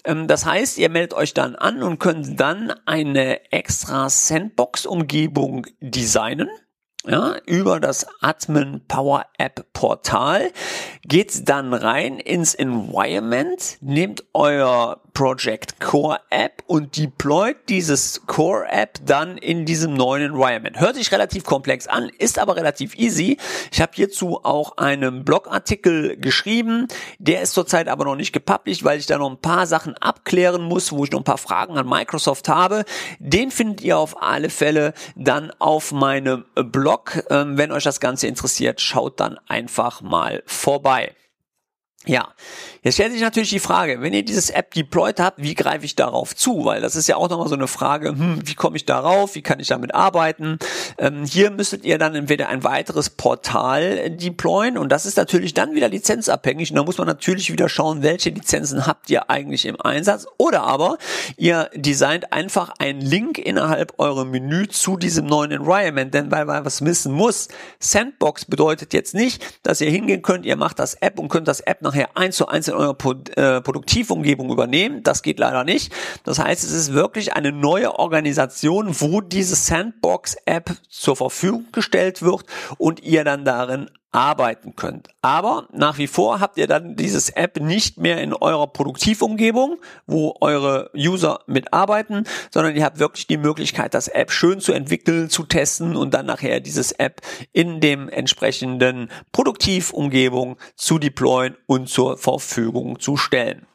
Ähm, 0.05 0.27
das 0.27 0.47
heißt, 0.47 0.79
ihr 0.79 0.89
meldet 0.89 1.15
euch 1.15 1.35
dann 1.35 1.57
an 1.57 1.83
und 1.83 1.99
könnt 1.99 2.39
dann 2.39 2.73
eine 2.87 3.53
extra 3.53 4.09
Sandbox-Umgebung 4.09 5.67
designen 5.81 6.49
ja, 7.07 7.37
über 7.47 7.81
das 7.81 8.07
Admin 8.21 8.83
Power 8.87 9.25
App 9.39 9.73
Portal, 9.73 10.51
geht 11.03 11.49
dann 11.49 11.73
rein 11.73 12.19
ins 12.19 12.55
Environment, 12.55 13.79
nehmt 13.81 14.25
euer 14.35 15.01
Project 15.21 15.79
Core 15.81 16.19
App 16.31 16.63
und 16.67 16.97
deployt 16.97 17.69
dieses 17.69 18.23
Core 18.27 18.67
App 18.71 18.99
dann 19.05 19.37
in 19.37 19.67
diesem 19.67 19.93
neuen 19.93 20.23
Environment. 20.33 20.81
Hört 20.81 20.97
sich 20.97 21.13
relativ 21.13 21.45
komplex 21.45 21.87
an, 21.87 22.09
ist 22.17 22.39
aber 22.39 22.57
relativ 22.57 22.97
easy. 22.97 23.37
Ich 23.71 23.83
habe 23.83 23.93
hierzu 23.95 24.41
auch 24.45 24.79
einen 24.79 25.27
Blogartikel 25.27 26.17
geschrieben, 26.17 26.89
der 27.19 27.43
ist 27.43 27.53
zurzeit 27.53 27.89
aber 27.89 28.07
noch 28.07 28.17
nicht 28.17 28.33
gepublished, 28.33 28.83
weil 28.83 28.99
ich 28.99 29.05
da 29.05 29.19
noch 29.19 29.29
ein 29.29 29.37
paar 29.37 29.67
Sachen 29.67 29.95
abklären 29.99 30.63
muss, 30.63 30.91
wo 30.91 31.05
ich 31.05 31.11
noch 31.11 31.21
ein 31.21 31.25
paar 31.25 31.37
Fragen 31.37 31.77
an 31.77 31.87
Microsoft 31.87 32.49
habe. 32.49 32.87
Den 33.19 33.51
findet 33.51 33.83
ihr 33.83 33.99
auf 33.99 34.23
alle 34.23 34.49
Fälle 34.49 34.95
dann 35.17 35.53
auf 35.59 35.93
meinem 35.93 36.47
Blog. 36.55 37.25
Ähm, 37.29 37.59
wenn 37.59 37.73
euch 37.73 37.85
das 37.85 38.01
Ganze 38.01 38.27
interessiert, 38.27 38.81
schaut 38.81 39.21
dann 39.21 39.39
einfach 39.49 40.01
mal 40.01 40.43
vorbei. 40.47 41.15
Ja, 42.07 42.29
jetzt 42.83 42.95
stellt 42.95 43.13
sich 43.13 43.21
natürlich 43.21 43.51
die 43.51 43.59
Frage, 43.59 44.01
wenn 44.01 44.15
ihr 44.15 44.25
dieses 44.25 44.49
App 44.49 44.73
deployed 44.73 45.21
habt, 45.21 45.43
wie 45.43 45.55
greife 45.55 45.85
ich 45.85 45.97
darauf 45.97 46.35
zu? 46.35 46.65
Weil 46.65 46.81
das 46.81 46.97
ist 46.97 47.09
ja 47.09 47.17
auch 47.17 47.29
nochmal 47.29 47.49
so 47.49 47.55
eine 47.55 47.67
Frage, 47.67 48.09
hm, 48.09 48.41
wie 48.47 48.55
komme 48.55 48.79
ich 48.79 48.87
darauf, 48.87 49.35
wie 49.35 49.43
kann 49.43 49.61
ich 49.61 49.69
damit 49.69 49.95
arbeiten? 49.95 50.59
Ähm, 50.97 51.27
hier 51.27 51.51
müsstet 51.51 51.85
ihr 51.85 51.99
dann 51.99 52.15
entweder 52.15 52.49
ein 52.49 52.65
weiteres 52.65 53.11
Portal 53.11 54.09
deployen 54.13 54.79
und 54.79 54.89
das 54.89 55.05
ist 55.05 55.19
natürlich 55.19 55.53
dann 55.53 55.75
wieder 55.75 55.91
lizenzabhängig 55.91 56.71
und 56.71 56.77
da 56.77 56.85
muss 56.85 56.97
man 56.97 57.07
natürlich 57.07 57.53
wieder 57.53 57.69
schauen, 57.69 58.03
welche 58.03 58.31
Lizenzen 58.31 58.87
habt 58.87 59.11
ihr 59.11 59.29
eigentlich 59.29 59.67
im 59.67 59.79
Einsatz 59.79 60.27
oder 60.39 60.63
aber 60.63 60.97
ihr 61.37 61.69
designt 61.75 62.33
einfach 62.33 62.73
einen 62.79 63.03
Link 63.03 63.37
innerhalb 63.37 63.99
eurem 63.99 64.31
Menü 64.31 64.69
zu 64.69 64.97
diesem 64.97 65.27
neuen 65.27 65.51
Environment, 65.51 66.15
denn 66.15 66.31
weil 66.31 66.47
man 66.47 66.65
was 66.65 66.83
wissen 66.83 67.13
muss, 67.13 67.49
Sandbox 67.79 68.47
bedeutet 68.47 68.95
jetzt 68.95 69.13
nicht, 69.13 69.45
dass 69.63 69.83
ihr 69.83 69.91
hingehen 69.91 70.23
könnt, 70.23 70.47
ihr 70.47 70.57
macht 70.57 70.79
das 70.79 70.95
App 70.95 71.19
und 71.19 71.29
könnt 71.29 71.47
das 71.47 71.61
App 71.61 71.83
nachher 71.91 72.17
eins 72.17 72.37
zu 72.37 72.49
eins 72.49 72.69
in 72.69 72.75
eurer 72.75 72.95
Pro 72.95 73.15
äh, 73.37 73.61
Produktivumgebung 73.61 74.51
übernehmen. 74.51 75.03
Das 75.03 75.23
geht 75.23 75.39
leider 75.39 75.65
nicht. 75.65 75.93
Das 76.25 76.39
heißt, 76.39 76.63
es 76.65 76.73
ist 76.73 76.93
wirklich 76.93 77.35
eine 77.35 77.53
neue 77.53 77.99
Organisation, 77.99 78.95
wo 79.01 79.21
diese 79.21 79.57
Sandbox-App 79.57 80.71
zur 80.89 81.17
Verfügung 81.17 81.67
gestellt 81.73 82.23
wird 82.23 82.45
und 82.79 83.03
ihr 83.03 83.25
dann 83.25 83.45
darin 83.45 83.91
arbeiten 84.13 84.75
könnt. 84.75 85.09
Aber 85.23 85.69
nach 85.73 85.99
wie 85.99 86.07
vor 86.07 86.41
habt 86.41 86.59
ihr 86.59 86.67
dann 86.67 86.97
dieses 86.97 87.31
App 87.31 87.61
nicht 87.61 87.99
mehr 87.99 88.21
in 88.21 88.33
eurer 88.35 88.67
Produktivumgebung, 88.67 89.79
wo 90.07 90.37
eure 90.41 90.91
User 90.95 91.41
mitarbeiten, 91.47 92.25
sondern 92.51 92.75
ihr 92.75 92.85
habt 92.85 92.99
wirklich 92.99 93.27
die 93.27 93.37
Möglichkeit, 93.37 93.95
das 93.95 94.09
App 94.09 94.33
schön 94.33 94.61
zu 94.61 94.73
entwickeln, 94.73 95.31
zu 95.31 95.45
testen 95.45 95.97
und 95.97 96.13
dann 96.13 96.27
nachher 96.27 96.61
dieses 96.61 96.93
App 96.93 97.21
in 97.53 97.81
dem 97.81 98.09
entsprechenden 98.09 99.11
Produktivumgebung 99.33 100.57
zu 100.75 100.99
deployen 100.99 101.57
und 101.67 101.89
zur 101.89 102.19
Verfügung 102.19 102.99
zu 102.99 103.17
stellen. 103.17 103.67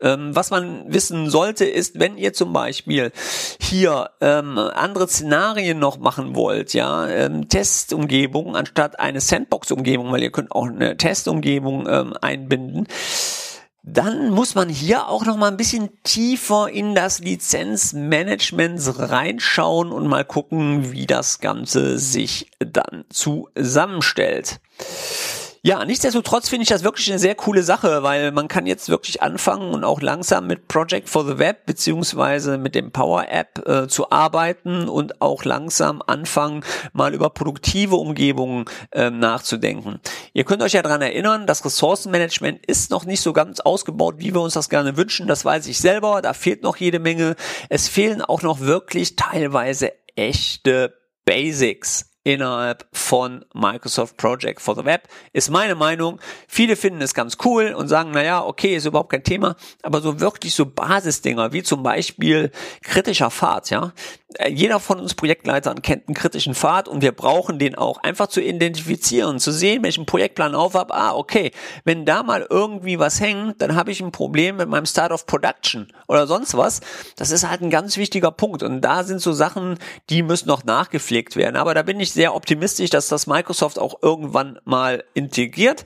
Ähm, 0.00 0.34
was 0.34 0.50
man 0.50 0.92
wissen 0.92 1.30
sollte, 1.30 1.64
ist, 1.64 1.98
wenn 1.98 2.16
ihr 2.16 2.32
zum 2.32 2.52
Beispiel 2.52 3.12
hier 3.60 4.10
ähm, 4.20 4.58
andere 4.58 5.08
Szenarien 5.08 5.78
noch 5.78 5.98
machen 5.98 6.34
wollt, 6.34 6.74
ja, 6.74 7.06
ähm, 7.08 7.48
Testumgebung 7.48 8.56
anstatt 8.56 8.98
eine 8.98 9.20
Sandbox-Umgebung, 9.20 10.10
weil 10.10 10.22
ihr 10.22 10.32
könnt 10.32 10.52
auch 10.52 10.66
eine 10.66 10.96
Testumgebung 10.96 11.86
ähm, 11.88 12.14
einbinden, 12.20 12.88
dann 13.86 14.30
muss 14.30 14.54
man 14.54 14.70
hier 14.70 15.08
auch 15.08 15.26
noch 15.26 15.36
mal 15.36 15.48
ein 15.48 15.58
bisschen 15.58 15.90
tiefer 16.04 16.70
in 16.70 16.94
das 16.94 17.18
Lizenzmanagement 17.18 18.80
reinschauen 18.98 19.92
und 19.92 20.06
mal 20.06 20.24
gucken, 20.24 20.90
wie 20.92 21.06
das 21.06 21.38
Ganze 21.38 21.98
sich 21.98 22.50
dann 22.58 23.04
zusammenstellt. 23.10 24.60
Ja, 25.66 25.82
nichtsdestotrotz 25.82 26.50
finde 26.50 26.64
ich 26.64 26.68
das 26.68 26.84
wirklich 26.84 27.08
eine 27.08 27.18
sehr 27.18 27.34
coole 27.34 27.62
Sache, 27.62 28.02
weil 28.02 28.32
man 28.32 28.48
kann 28.48 28.66
jetzt 28.66 28.90
wirklich 28.90 29.22
anfangen 29.22 29.72
und 29.72 29.82
auch 29.82 30.02
langsam 30.02 30.46
mit 30.46 30.68
Project 30.68 31.08
for 31.08 31.24
the 31.24 31.38
Web 31.38 31.64
beziehungsweise 31.64 32.58
mit 32.58 32.74
dem 32.74 32.92
Power 32.92 33.30
App 33.30 33.66
äh, 33.66 33.88
zu 33.88 34.10
arbeiten 34.10 34.90
und 34.90 35.22
auch 35.22 35.42
langsam 35.46 36.02
anfangen, 36.06 36.62
mal 36.92 37.14
über 37.14 37.30
produktive 37.30 37.96
Umgebungen 37.96 38.66
äh, 38.90 39.08
nachzudenken. 39.08 40.00
Ihr 40.34 40.44
könnt 40.44 40.62
euch 40.62 40.74
ja 40.74 40.82
daran 40.82 41.00
erinnern, 41.00 41.46
das 41.46 41.64
Ressourcenmanagement 41.64 42.66
ist 42.66 42.90
noch 42.90 43.06
nicht 43.06 43.22
so 43.22 43.32
ganz 43.32 43.60
ausgebaut, 43.60 44.16
wie 44.18 44.34
wir 44.34 44.42
uns 44.42 44.52
das 44.52 44.68
gerne 44.68 44.98
wünschen. 44.98 45.28
Das 45.28 45.46
weiß 45.46 45.66
ich 45.68 45.78
selber. 45.78 46.20
Da 46.20 46.34
fehlt 46.34 46.62
noch 46.62 46.76
jede 46.76 46.98
Menge. 46.98 47.36
Es 47.70 47.88
fehlen 47.88 48.20
auch 48.20 48.42
noch 48.42 48.60
wirklich 48.60 49.16
teilweise 49.16 49.92
echte 50.14 50.92
Basics 51.24 52.13
innerhalb 52.24 52.86
von 52.92 53.44
Microsoft 53.52 54.16
Project 54.16 54.60
for 54.60 54.74
the 54.74 54.84
Web. 54.84 55.02
Ist 55.32 55.50
meine 55.50 55.74
Meinung. 55.74 56.18
Viele 56.48 56.74
finden 56.74 57.02
es 57.02 57.14
ganz 57.14 57.36
cool 57.44 57.74
und 57.74 57.88
sagen, 57.88 58.10
naja, 58.10 58.42
okay, 58.42 58.74
ist 58.74 58.86
überhaupt 58.86 59.10
kein 59.10 59.22
Thema. 59.22 59.56
Aber 59.82 60.00
so 60.00 60.18
wirklich 60.20 60.54
so 60.54 60.66
Basisdinger, 60.66 61.52
wie 61.52 61.62
zum 61.62 61.82
Beispiel 61.82 62.50
kritischer 62.82 63.30
Pfad, 63.30 63.70
ja. 63.70 63.92
Äh, 64.38 64.50
jeder 64.50 64.80
von 64.80 65.00
uns 65.00 65.14
Projektleitern 65.14 65.82
kennt 65.82 66.08
einen 66.08 66.14
kritischen 66.14 66.54
Pfad 66.54 66.88
und 66.88 67.02
wir 67.02 67.12
brauchen 67.12 67.58
den 67.58 67.74
auch 67.74 67.98
einfach 67.98 68.26
zu 68.26 68.40
identifizieren, 68.40 69.38
zu 69.38 69.52
sehen, 69.52 69.82
wenn 69.82 69.90
ich 69.90 69.98
einen 69.98 70.06
Projektplan 70.06 70.54
auf 70.54 70.74
habe, 70.74 70.94
ah, 70.94 71.14
okay, 71.14 71.52
wenn 71.84 72.04
da 72.04 72.22
mal 72.22 72.46
irgendwie 72.48 72.98
was 72.98 73.20
hängt, 73.20 73.60
dann 73.62 73.74
habe 73.76 73.90
ich 73.90 74.00
ein 74.00 74.12
Problem 74.12 74.56
mit 74.56 74.68
meinem 74.68 74.86
Start 74.86 75.12
of 75.12 75.26
Production 75.26 75.92
oder 76.08 76.26
sonst 76.26 76.56
was. 76.56 76.80
Das 77.16 77.30
ist 77.30 77.48
halt 77.48 77.62
ein 77.62 77.70
ganz 77.70 77.96
wichtiger 77.96 78.30
Punkt 78.30 78.62
und 78.62 78.80
da 78.80 79.04
sind 79.04 79.20
so 79.20 79.32
Sachen, 79.32 79.78
die 80.10 80.22
müssen 80.22 80.48
noch 80.48 80.64
nachgepflegt 80.64 81.36
werden. 81.36 81.56
Aber 81.56 81.74
da 81.74 81.82
bin 81.82 82.00
ich 82.00 82.12
sehr 82.12 82.34
optimistisch, 82.34 82.90
dass 82.90 83.08
das 83.08 83.26
Microsoft 83.26 83.78
auch 83.78 84.02
irgendwann 84.02 84.58
mal 84.64 85.04
integriert. 85.14 85.84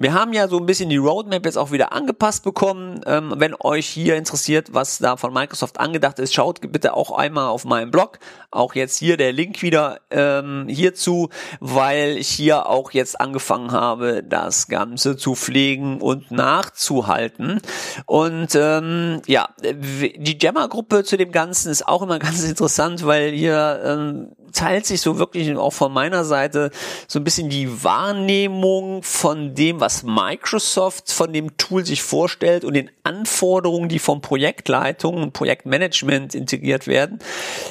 Wir 0.00 0.14
haben 0.14 0.32
ja 0.32 0.48
so 0.48 0.56
ein 0.56 0.64
bisschen 0.64 0.88
die 0.88 0.96
Roadmap 0.96 1.44
jetzt 1.44 1.58
auch 1.58 1.72
wieder 1.72 1.92
angepasst 1.92 2.42
bekommen. 2.42 3.02
Ähm, 3.04 3.34
wenn 3.36 3.54
euch 3.60 3.86
hier 3.86 4.16
interessiert, 4.16 4.72
was 4.72 4.96
da 4.96 5.18
von 5.18 5.30
Microsoft 5.30 5.78
angedacht 5.78 6.18
ist, 6.18 6.32
schaut 6.32 6.60
bitte 6.72 6.94
auch 6.94 7.10
einmal 7.10 7.48
auf 7.48 7.66
meinem 7.66 7.90
Blog. 7.90 8.18
Auch 8.50 8.74
jetzt 8.74 8.96
hier 8.96 9.18
der 9.18 9.34
Link 9.34 9.60
wieder 9.60 10.00
ähm, 10.10 10.64
hierzu, 10.68 11.28
weil 11.60 12.16
ich 12.16 12.28
hier 12.28 12.66
auch 12.66 12.92
jetzt 12.92 13.20
angefangen 13.20 13.72
habe, 13.72 14.22
das 14.22 14.68
Ganze 14.68 15.18
zu 15.18 15.34
pflegen 15.34 16.00
und 16.00 16.30
nachzuhalten. 16.30 17.60
Und 18.06 18.54
ähm, 18.54 19.20
ja, 19.26 19.50
die 19.60 20.38
Jammer-Gruppe 20.40 21.04
zu 21.04 21.18
dem 21.18 21.30
Ganzen 21.30 21.70
ist 21.70 21.86
auch 21.86 22.00
immer 22.00 22.18
ganz 22.20 22.42
interessant, 22.42 23.04
weil 23.04 23.32
hier 23.32 23.82
ähm, 23.84 24.32
teilt 24.52 24.86
sich 24.86 25.00
so 25.00 25.18
wirklich 25.18 25.56
auch 25.56 25.72
von 25.72 25.92
meiner 25.92 26.24
Seite 26.24 26.70
so 27.08 27.18
ein 27.18 27.24
bisschen 27.24 27.48
die 27.48 27.84
Wahrnehmung 27.84 29.02
von 29.02 29.54
dem, 29.54 29.80
was 29.80 30.02
Microsoft 30.02 31.12
von 31.12 31.32
dem 31.32 31.56
Tool 31.56 31.84
sich 31.84 32.02
vorstellt 32.02 32.64
und 32.64 32.74
den 32.74 32.90
Anforderungen, 33.02 33.88
die 33.88 33.98
vom 33.98 34.20
Projektleitung 34.20 35.22
und 35.22 35.32
Projektmanagement 35.32 36.34
integriert 36.34 36.86
werden. 36.86 37.18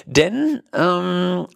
Denn 0.05 0.61
ähm, 0.73 1.47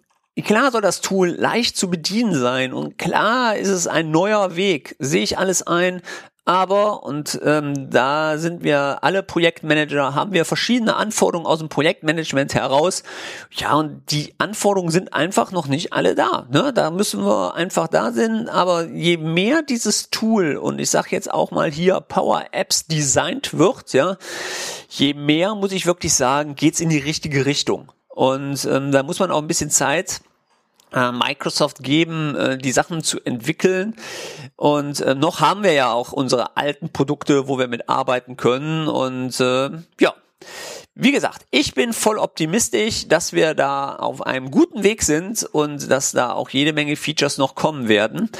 Klar 0.42 0.72
soll 0.72 0.80
das 0.80 1.00
Tool 1.00 1.28
leicht 1.28 1.76
zu 1.76 1.88
bedienen 1.88 2.34
sein 2.34 2.72
und 2.72 2.98
klar 2.98 3.56
ist 3.56 3.68
es 3.68 3.86
ein 3.86 4.10
neuer 4.10 4.56
Weg, 4.56 4.96
sehe 4.98 5.22
ich 5.22 5.38
alles 5.38 5.64
ein, 5.64 6.02
aber, 6.46 7.04
und 7.04 7.40
ähm, 7.42 7.88
da 7.90 8.36
sind 8.36 8.62
wir 8.62 9.02
alle 9.02 9.22
Projektmanager, 9.22 10.14
haben 10.14 10.32
wir 10.32 10.44
verschiedene 10.44 10.94
Anforderungen 10.94 11.46
aus 11.46 11.60
dem 11.60 11.70
Projektmanagement 11.70 12.54
heraus. 12.54 13.02
Ja, 13.50 13.74
und 13.74 14.02
die 14.10 14.34
Anforderungen 14.36 14.90
sind 14.90 15.14
einfach 15.14 15.52
noch 15.52 15.68
nicht 15.68 15.94
alle 15.94 16.14
da. 16.14 16.46
Ne? 16.50 16.72
Da 16.74 16.90
müssen 16.90 17.24
wir 17.24 17.54
einfach 17.54 17.88
da 17.88 18.12
sein. 18.12 18.50
Aber 18.50 18.84
je 18.84 19.16
mehr 19.16 19.62
dieses 19.62 20.10
Tool, 20.10 20.56
und 20.56 20.80
ich 20.80 20.90
sage 20.90 21.08
jetzt 21.12 21.32
auch 21.32 21.50
mal 21.50 21.70
hier 21.70 22.00
Power 22.00 22.44
Apps 22.52 22.86
designt 22.86 23.56
wird, 23.56 23.94
ja, 23.94 24.18
je 24.90 25.14
mehr 25.14 25.54
muss 25.54 25.72
ich 25.72 25.86
wirklich 25.86 26.12
sagen, 26.12 26.56
geht's 26.56 26.80
in 26.80 26.90
die 26.90 26.98
richtige 26.98 27.46
Richtung. 27.46 27.90
Und 28.08 28.66
ähm, 28.66 28.92
da 28.92 29.02
muss 29.02 29.18
man 29.18 29.30
auch 29.30 29.40
ein 29.40 29.48
bisschen 29.48 29.70
Zeit 29.70 30.20
Microsoft 31.12 31.82
geben, 31.82 32.36
äh, 32.36 32.58
die 32.58 32.72
Sachen 32.72 33.02
zu 33.02 33.20
entwickeln. 33.24 33.96
Und 34.56 35.00
äh, 35.00 35.14
noch 35.14 35.40
haben 35.40 35.62
wir 35.62 35.72
ja 35.72 35.92
auch 35.92 36.12
unsere 36.12 36.56
alten 36.56 36.90
Produkte, 36.90 37.48
wo 37.48 37.58
wir 37.58 37.68
mitarbeiten 37.68 38.36
können. 38.36 38.88
Und 38.88 39.38
äh, 39.40 39.70
ja, 40.00 40.14
wie 40.96 41.10
gesagt, 41.10 41.46
ich 41.50 41.74
bin 41.74 41.92
voll 41.92 42.18
optimistisch, 42.18 43.08
dass 43.08 43.32
wir 43.32 43.54
da 43.54 43.96
auf 43.96 44.24
einem 44.24 44.52
guten 44.52 44.84
Weg 44.84 45.02
sind 45.02 45.42
und 45.42 45.90
dass 45.90 46.12
da 46.12 46.32
auch 46.32 46.50
jede 46.50 46.72
Menge 46.72 46.94
Features 46.94 47.36
noch 47.36 47.56
kommen 47.56 47.88
werden. 47.88 48.30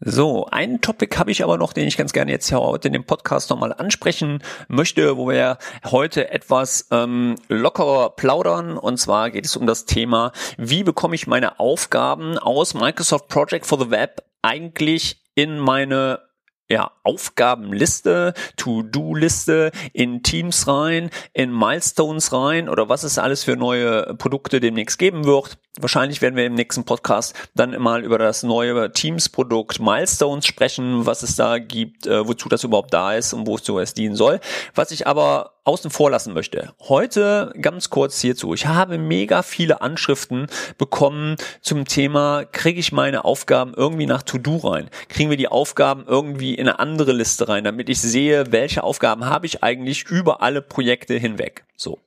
So, 0.00 0.44
einen 0.46 0.82
Topic 0.82 1.16
habe 1.16 1.30
ich 1.30 1.42
aber 1.42 1.56
noch, 1.56 1.72
den 1.72 1.88
ich 1.88 1.96
ganz 1.96 2.12
gerne 2.12 2.30
jetzt 2.30 2.50
hier 2.50 2.60
heute 2.60 2.88
in 2.88 2.92
dem 2.92 3.04
Podcast 3.04 3.48
nochmal 3.48 3.72
ansprechen 3.72 4.42
möchte, 4.68 5.16
wo 5.16 5.28
wir 5.28 5.56
heute 5.86 6.30
etwas 6.30 6.88
ähm, 6.90 7.36
lockerer 7.48 8.10
plaudern. 8.10 8.76
Und 8.76 8.98
zwar 8.98 9.30
geht 9.30 9.46
es 9.46 9.56
um 9.56 9.66
das 9.66 9.86
Thema, 9.86 10.32
wie 10.58 10.82
bekomme 10.82 11.14
ich 11.14 11.26
meine 11.26 11.58
Aufgaben 11.58 12.38
aus 12.38 12.74
Microsoft 12.74 13.28
Project 13.28 13.64
for 13.64 13.78
the 13.78 13.90
Web 13.90 14.22
eigentlich 14.42 15.22
in 15.34 15.58
meine 15.58 16.20
ja, 16.68 16.90
Aufgabenliste, 17.02 18.32
To-Do-Liste 18.56 19.70
in 19.92 20.22
Teams 20.22 20.66
rein, 20.66 21.10
in 21.32 21.52
Milestones 21.52 22.32
rein 22.32 22.68
oder 22.68 22.88
was 22.88 23.02
es 23.02 23.18
alles 23.18 23.44
für 23.44 23.56
neue 23.56 24.14
Produkte 24.14 24.60
demnächst 24.60 24.98
geben 24.98 25.24
wird. 25.24 25.58
Wahrscheinlich 25.78 26.22
werden 26.22 26.36
wir 26.36 26.46
im 26.46 26.54
nächsten 26.54 26.84
Podcast 26.84 27.34
dann 27.54 27.78
mal 27.82 28.04
über 28.04 28.16
das 28.16 28.44
neue 28.44 28.92
Teams-Produkt 28.92 29.80
Milestones 29.80 30.46
sprechen, 30.46 31.04
was 31.04 31.22
es 31.22 31.36
da 31.36 31.58
gibt, 31.58 32.06
äh, 32.06 32.26
wozu 32.26 32.48
das 32.48 32.64
überhaupt 32.64 32.94
da 32.94 33.14
ist 33.14 33.32
und 33.34 33.46
wozu 33.46 33.78
es 33.78 33.92
dienen 33.92 34.14
soll. 34.14 34.40
Was 34.74 34.90
ich 34.90 35.06
aber 35.06 35.53
außen 35.64 35.90
vor 35.90 36.10
lassen 36.10 36.34
möchte. 36.34 36.74
Heute 36.80 37.52
ganz 37.60 37.90
kurz 37.90 38.20
hierzu. 38.20 38.54
Ich 38.54 38.66
habe 38.66 38.98
mega 38.98 39.42
viele 39.42 39.80
Anschriften 39.80 40.46
bekommen 40.78 41.36
zum 41.60 41.86
Thema, 41.86 42.44
kriege 42.44 42.78
ich 42.78 42.92
meine 42.92 43.24
Aufgaben 43.24 43.72
irgendwie 43.74 44.06
nach 44.06 44.22
To-Do 44.22 44.56
rein? 44.58 44.90
Kriegen 45.08 45.30
wir 45.30 45.36
die 45.36 45.48
Aufgaben 45.48 46.04
irgendwie 46.06 46.54
in 46.54 46.68
eine 46.68 46.78
andere 46.78 47.12
Liste 47.12 47.48
rein, 47.48 47.64
damit 47.64 47.88
ich 47.88 48.00
sehe, 48.00 48.52
welche 48.52 48.84
Aufgaben 48.84 49.24
habe 49.24 49.46
ich 49.46 49.62
eigentlich 49.62 50.04
über 50.04 50.42
alle 50.42 50.60
Projekte 50.60 51.14
hinweg? 51.14 51.64
So. 51.76 51.98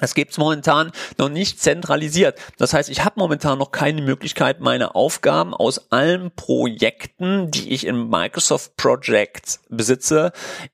Das 0.00 0.14
gibt's 0.14 0.38
momentan 0.38 0.90
noch 1.18 1.28
nicht 1.28 1.60
zentralisiert. 1.60 2.38
Das 2.58 2.72
heißt, 2.72 2.88
ich 2.88 3.04
habe 3.04 3.14
momentan 3.18 3.58
noch 3.58 3.70
keine 3.70 4.02
Möglichkeit, 4.02 4.60
meine 4.60 4.94
Aufgaben 4.94 5.54
aus 5.54 5.90
allen 5.92 6.30
Projekten, 6.34 7.50
die 7.50 7.72
ich 7.72 7.86
in 7.86 8.08
Microsoft 8.08 8.76
Project 8.76 9.60
besitze, 9.68 10.32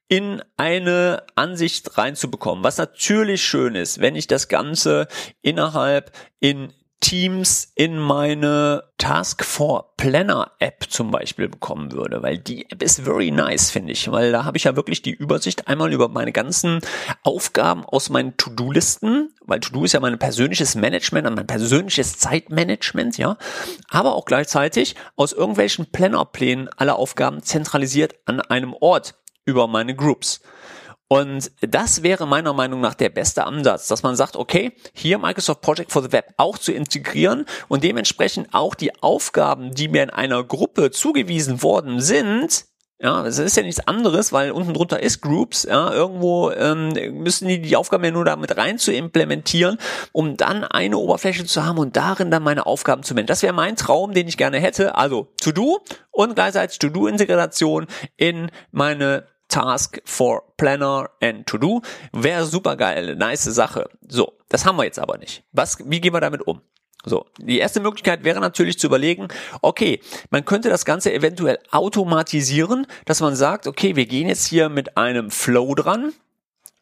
in 0.09 0.43
eine 0.57 1.25
Ansicht 1.35 1.99
reinzubekommen. 1.99 2.65
Was 2.65 2.79
natürlich 2.79 3.43
schön 3.45 3.75
ist, 3.75 4.01
wenn 4.01 4.17
ich 4.17 4.27
das 4.27 4.49
Ganze 4.49 5.09
innerhalb 5.43 6.13
in 6.41 6.73
Teams 7.01 7.73
in 7.75 7.99
meine 7.99 8.85
Task 8.99 9.45
for 9.45 9.95
Planner 9.97 10.53
App 10.59 10.87
zum 10.89 11.11
Beispiel 11.11 11.49
bekommen 11.49 11.93
würde, 11.93 12.23
weil 12.23 12.39
die 12.39 12.71
App 12.71 12.83
ist 12.83 13.01
very 13.01 13.31
nice, 13.31 13.71
finde 13.71 13.93
ich, 13.93 14.11
weil 14.11 14.33
da 14.33 14.45
habe 14.45 14.57
ich 14.57 14.65
ja 14.65 14.77
wirklich 14.77 15.03
die 15.03 15.13
Übersicht 15.13 15.69
einmal 15.69 15.93
über 15.93 16.09
meine 16.09 16.33
ganzen 16.33 16.81
Aufgaben 17.23 17.85
aus 17.85 18.09
meinen 18.09 18.37
To-Do-Listen, 18.37 19.33
weil 19.43 19.61
To-Do 19.61 19.85
ist 19.85 19.93
ja 19.93 20.01
mein 20.01 20.19
persönliches 20.19 20.75
Management, 20.75 21.35
mein 21.37 21.47
persönliches 21.47 22.19
Zeitmanagement, 22.19 23.19
ja, 23.19 23.37
aber 23.91 24.15
auch 24.15 24.25
gleichzeitig 24.25 24.97
aus 25.17 25.33
irgendwelchen 25.33 25.87
Plannerplänen 25.87 26.71
alle 26.77 26.97
Aufgaben 26.97 27.43
zentralisiert 27.43 28.15
an 28.25 28.41
einem 28.41 28.73
Ort 28.73 29.15
über 29.45 29.69
meine 29.69 29.95
Groups. 29.95 30.41
Und 31.09 31.53
das 31.61 32.03
wäre 32.03 32.27
meiner 32.27 32.53
Meinung 32.53 32.81
nach 32.81 32.95
der 32.95 33.11
beste 33.11 33.45
Ansatz, 33.45 33.87
dass 33.87 34.03
man 34.03 34.17
sagt, 34.17 34.37
okay, 34.37 34.73
hier 34.93 35.19
Microsoft 35.19 35.61
Project 35.61 35.93
for 35.93 36.03
the 36.03 36.13
Web 36.13 36.35
auch 36.37 36.59
zu 36.59 36.73
integrieren 36.73 37.47
und 37.69 37.85
dementsprechend 37.85 38.49
auch 38.53 38.75
die 38.75 39.03
Aufgaben, 39.03 39.73
die 39.73 39.89
mir 39.89 40.03
in 40.03 40.11
einer 40.11 40.43
Gruppe 40.43 40.91
zugewiesen 40.91 41.63
worden 41.63 42.01
sind, 42.01 42.67
ja, 42.99 43.23
das 43.23 43.39
ist 43.39 43.57
ja 43.59 43.63
nichts 43.63 43.87
anderes, 43.87 44.33
weil 44.33 44.53
unten 44.53 44.73
drunter 44.73 45.03
ist 45.03 45.21
Groups, 45.21 45.65
ja, 45.65 45.93
irgendwo 45.93 46.51
ähm, 46.53 46.95
müssen 47.13 47.47
die 47.47 47.61
die 47.61 47.77
Aufgaben 47.77 48.05
ja 48.05 48.11
nur 48.11 48.25
damit 48.25 48.57
rein 48.57 48.79
zu 48.79 48.91
implementieren, 48.91 49.77
um 50.13 50.39
dann 50.39 50.65
eine 50.65 50.97
Oberfläche 50.97 51.45
zu 51.45 51.63
haben 51.63 51.79
und 51.79 51.95
darin 51.95 52.31
dann 52.31 52.43
meine 52.43 52.65
Aufgaben 52.65 53.03
zu 53.03 53.13
nennen. 53.13 53.27
Das 53.27 53.43
wäre 53.43 53.53
mein 53.53 53.77
Traum, 53.77 54.15
den 54.15 54.29
ich 54.29 54.39
gerne 54.39 54.59
hätte. 54.61 54.95
Also 54.95 55.29
To-Do 55.43 55.81
und 56.11 56.37
gleichzeitig 56.37 56.79
To-Do-Integration 56.79 57.87
in 58.17 58.51
meine 58.71 59.27
Task 59.49 60.01
for 60.05 60.43
Planner 60.57 61.11
and 61.21 61.47
To 61.47 61.59
Do. 61.59 61.83
Wäre 62.13 62.45
super 62.47 62.77
geil, 62.77 63.17
nice 63.17 63.45
Sache. 63.45 63.89
So, 64.07 64.35
das 64.49 64.65
haben 64.65 64.77
wir 64.77 64.85
jetzt 64.85 64.99
aber 64.99 65.19
nicht. 65.19 65.45
Was, 65.53 65.79
wie 65.85 66.01
gehen 66.01 66.13
wir 66.13 66.21
damit 66.21 66.47
um? 66.47 66.61
So, 67.09 67.27
die 67.39 67.59
erste 67.59 67.79
Möglichkeit 67.79 68.25
wäre 68.25 68.41
natürlich 68.41 68.81
zu 68.81 68.89
überlegen, 68.89 69.29
okay, 69.63 70.01
man 70.31 70.45
könnte 70.45 70.69
das 70.69 70.85
Ganze 70.85 71.13
eventuell 71.13 71.59
automatisieren, 71.71 72.89
dass 73.05 73.21
man 73.21 73.37
sagt, 73.37 73.69
okay, 73.69 73.95
wir 73.95 74.07
gehen 74.07 74.29
jetzt 74.29 74.47
hier 74.47 74.69
mit 74.69 74.97
einem 74.97 75.31
Flow 75.31 75.77
dran. 75.77 76.13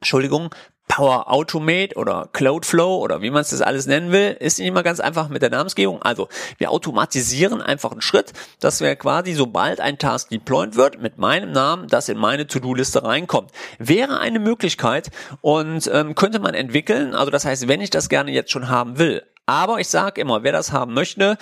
Entschuldigung, 0.00 0.48
Power 0.88 1.30
Automate 1.30 1.96
oder 1.96 2.28
Cloudflow 2.32 2.98
oder 2.98 3.22
wie 3.22 3.30
man 3.30 3.40
es 3.40 3.50
das 3.50 3.62
alles 3.62 3.86
nennen 3.86 4.12
will, 4.12 4.36
ist 4.38 4.58
nicht 4.58 4.68
immer 4.68 4.82
ganz 4.82 5.00
einfach 5.00 5.28
mit 5.28 5.42
der 5.42 5.50
Namensgebung. 5.50 6.02
Also 6.02 6.28
wir 6.58 6.70
automatisieren 6.70 7.62
einfach 7.62 7.92
einen 7.92 8.02
Schritt, 8.02 8.32
dass 8.60 8.80
wir 8.80 8.94
quasi, 8.96 9.32
sobald 9.32 9.80
ein 9.80 9.98
Task 9.98 10.28
deployed 10.28 10.76
wird, 10.76 11.00
mit 11.00 11.18
meinem 11.18 11.52
Namen, 11.52 11.88
das 11.88 12.08
in 12.08 12.18
meine 12.18 12.46
To-Do-Liste 12.46 13.02
reinkommt. 13.02 13.50
Wäre 13.78 14.20
eine 14.20 14.38
Möglichkeit 14.38 15.10
und 15.40 15.90
ähm, 15.92 16.14
könnte 16.14 16.38
man 16.38 16.54
entwickeln. 16.54 17.14
Also 17.14 17.30
das 17.30 17.44
heißt, 17.44 17.66
wenn 17.66 17.80
ich 17.80 17.90
das 17.90 18.08
gerne 18.08 18.30
jetzt 18.30 18.52
schon 18.52 18.68
haben 18.68 18.98
will, 18.98 19.22
aber 19.46 19.78
ich 19.80 19.88
sage 19.88 20.20
immer, 20.20 20.42
wer 20.42 20.52
das 20.52 20.72
haben 20.72 20.94
möchte, 20.94 21.36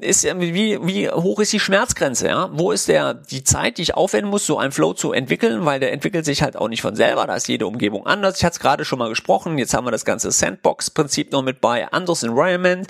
ist 0.00 0.24
wie, 0.24 0.78
wie 0.82 1.10
hoch 1.10 1.38
ist 1.40 1.52
die 1.52 1.60
Schmerzgrenze, 1.60 2.28
ja? 2.28 2.50
Wo 2.52 2.72
ist 2.72 2.88
der, 2.88 3.14
die 3.14 3.44
Zeit, 3.44 3.78
die 3.78 3.82
ich 3.82 3.94
aufwenden 3.94 4.30
muss, 4.30 4.46
so 4.46 4.58
einen 4.58 4.72
Flow 4.72 4.94
zu 4.94 5.12
entwickeln, 5.12 5.64
weil 5.64 5.80
der 5.80 5.92
entwickelt 5.92 6.24
sich 6.24 6.42
halt 6.42 6.56
auch 6.56 6.68
nicht 6.68 6.82
von 6.82 6.96
selber, 6.96 7.26
da 7.26 7.36
ist 7.36 7.48
jede 7.48 7.66
Umgebung 7.66 8.06
anders. 8.06 8.38
Ich 8.38 8.44
hatte 8.44 8.54
es 8.54 8.60
gerade 8.60 8.84
schon 8.84 8.98
mal 8.98 9.08
gesprochen, 9.08 9.58
jetzt 9.58 9.74
haben 9.74 9.86
wir 9.86 9.90
das 9.90 10.04
ganze 10.04 10.30
Sandbox-Prinzip 10.30 11.32
noch 11.32 11.42
mit 11.42 11.60
bei, 11.60 11.90
anderes 11.92 12.22
Environment. 12.22 12.86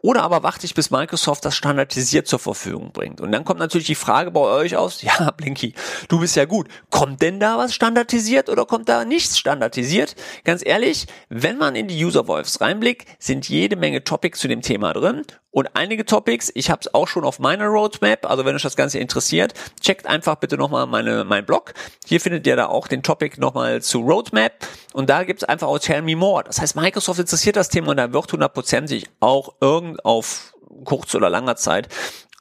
Oder 0.00 0.22
aber 0.22 0.42
warte 0.42 0.64
ich, 0.64 0.74
bis 0.74 0.90
Microsoft 0.90 1.44
das 1.44 1.56
standardisiert 1.56 2.26
zur 2.26 2.38
Verfügung 2.38 2.92
bringt. 2.92 3.20
Und 3.20 3.32
dann 3.32 3.44
kommt 3.44 3.60
natürlich 3.60 3.86
die 3.86 3.94
Frage 3.94 4.30
bei 4.30 4.40
euch 4.40 4.76
aus, 4.76 5.02
ja, 5.02 5.30
Blinky, 5.30 5.74
du 6.08 6.20
bist 6.20 6.36
ja 6.36 6.44
gut. 6.44 6.68
Kommt 6.90 7.22
denn 7.22 7.40
da 7.40 7.58
was 7.58 7.74
standardisiert 7.74 8.48
oder 8.48 8.66
kommt 8.66 8.88
da 8.88 9.04
nichts 9.04 9.38
standardisiert? 9.38 10.14
Ganz 10.44 10.64
ehrlich, 10.64 11.06
wenn 11.28 11.58
man 11.58 11.74
in 11.74 11.88
die 11.88 12.04
User 12.04 12.28
Wolves 12.28 12.60
reinblickt, 12.60 13.08
sind 13.18 13.48
jede 13.48 13.76
Menge 13.76 14.04
Topics 14.04 14.40
zu 14.40 14.48
dem 14.48 14.62
Thema 14.62 14.92
drin. 14.92 15.24
Und 15.50 15.74
einige 15.74 16.04
Topics, 16.04 16.52
ich 16.54 16.70
habe 16.70 16.82
es 16.82 16.92
auch 16.92 17.08
schon 17.08 17.24
auf 17.24 17.38
meiner 17.38 17.66
Roadmap, 17.66 18.30
also 18.30 18.44
wenn 18.44 18.54
euch 18.54 18.62
das 18.62 18.76
Ganze 18.76 18.98
interessiert, 18.98 19.54
checkt 19.80 20.06
einfach 20.06 20.36
bitte 20.36 20.58
nochmal 20.58 20.86
meine, 20.86 21.24
mein 21.24 21.46
Blog. 21.46 21.72
Hier 22.06 22.20
findet 22.20 22.46
ihr 22.46 22.54
da 22.54 22.66
auch 22.66 22.86
den 22.86 23.02
Topic 23.02 23.40
nochmal 23.40 23.80
zu 23.80 24.00
Roadmap 24.00 24.52
und 24.92 25.08
da 25.08 25.24
gibt's 25.24 25.44
einfach 25.44 25.66
auch 25.66 25.78
Tell 25.78 26.02
Me 26.02 26.16
More. 26.16 26.44
Das 26.44 26.60
heißt, 26.60 26.76
Microsoft 26.76 27.18
interessiert 27.18 27.56
das 27.56 27.70
Thema 27.70 27.88
und 27.90 27.96
da 27.96 28.12
wird 28.12 28.30
hundertprozentig 28.30 29.06
auch 29.20 29.54
irgend 29.88 30.04
auf 30.04 30.54
kurz 30.84 31.14
oder 31.14 31.30
langer 31.30 31.56
Zeit 31.56 31.88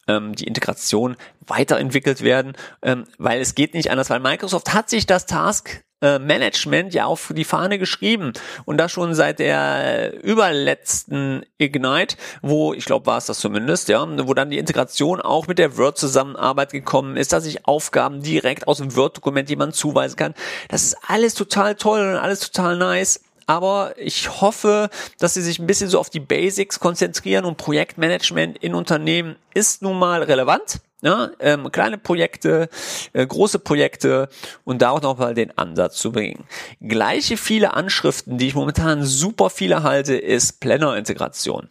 ähm, 0.07 0.35
die 0.35 0.45
Integration 0.45 1.15
weiterentwickelt 1.45 2.21
werden, 2.21 2.53
ähm, 2.81 3.05
weil 3.17 3.41
es 3.41 3.55
geht 3.55 3.73
nicht 3.73 3.91
anders, 3.91 4.09
weil 4.09 4.19
Microsoft 4.19 4.73
hat 4.73 4.89
sich 4.89 5.05
das 5.05 5.25
Task 5.25 5.83
äh, 6.01 6.19
Management 6.19 6.93
ja 6.93 7.05
auf 7.05 7.33
die 7.35 7.43
Fahne 7.43 7.79
geschrieben 7.79 8.33
und 8.65 8.77
das 8.77 8.91
schon 8.91 9.15
seit 9.15 9.39
der 9.39 10.23
überletzten 10.23 11.43
Ignite, 11.57 12.17
wo 12.41 12.73
ich 12.73 12.85
glaube 12.85 13.07
war 13.07 13.17
es 13.17 13.25
das 13.25 13.39
zumindest, 13.39 13.87
ja, 13.89 14.05
wo 14.27 14.33
dann 14.33 14.51
die 14.51 14.59
Integration 14.59 15.21
auch 15.21 15.47
mit 15.47 15.57
der 15.57 15.77
Word 15.77 15.97
Zusammenarbeit 15.97 16.71
gekommen 16.71 17.17
ist, 17.17 17.33
dass 17.33 17.45
ich 17.45 17.65
Aufgaben 17.65 18.21
direkt 18.21 18.67
aus 18.67 18.77
dem 18.77 18.95
Word 18.95 19.17
Dokument 19.17 19.49
jemand 19.49 19.75
zuweisen 19.75 20.17
kann. 20.17 20.35
Das 20.69 20.83
ist 20.83 20.97
alles 21.07 21.33
total 21.33 21.75
toll 21.75 22.01
und 22.01 22.17
alles 22.17 22.41
total 22.41 22.77
nice. 22.77 23.21
Aber 23.47 23.93
ich 23.97 24.41
hoffe, 24.41 24.89
dass 25.19 25.33
sie 25.33 25.41
sich 25.41 25.57
ein 25.57 25.67
bisschen 25.67 25.89
so 25.89 25.99
auf 25.99 26.09
die 26.09 26.19
Basics 26.19 26.79
konzentrieren 26.79 27.45
und 27.45 27.57
Projektmanagement 27.57 28.57
in 28.57 28.75
Unternehmen 28.75 29.37
ist 29.53 29.81
nun 29.81 29.97
mal 29.97 30.21
relevant. 30.21 30.81
Ja, 31.01 31.29
ähm, 31.39 31.71
kleine 31.71 31.99
Projekte, 31.99 32.69
äh, 33.13 33.25
große 33.25 33.59
Projekte 33.59 34.29
und 34.63 34.81
da 34.81 34.89
auch 34.89 35.01
nochmal 35.01 35.35
den 35.35 35.55
Ansatz 35.55 35.97
zu 35.97 36.11
bringen. 36.11 36.45
Gleiche 36.81 37.37
viele 37.37 37.75
Anschriften, 37.75 38.39
die 38.39 38.47
ich 38.47 38.55
momentan 38.55 39.03
super 39.03 39.51
viele 39.51 39.83
halte, 39.83 40.17
ist 40.17 40.59
Planner-Integration. 40.59 41.69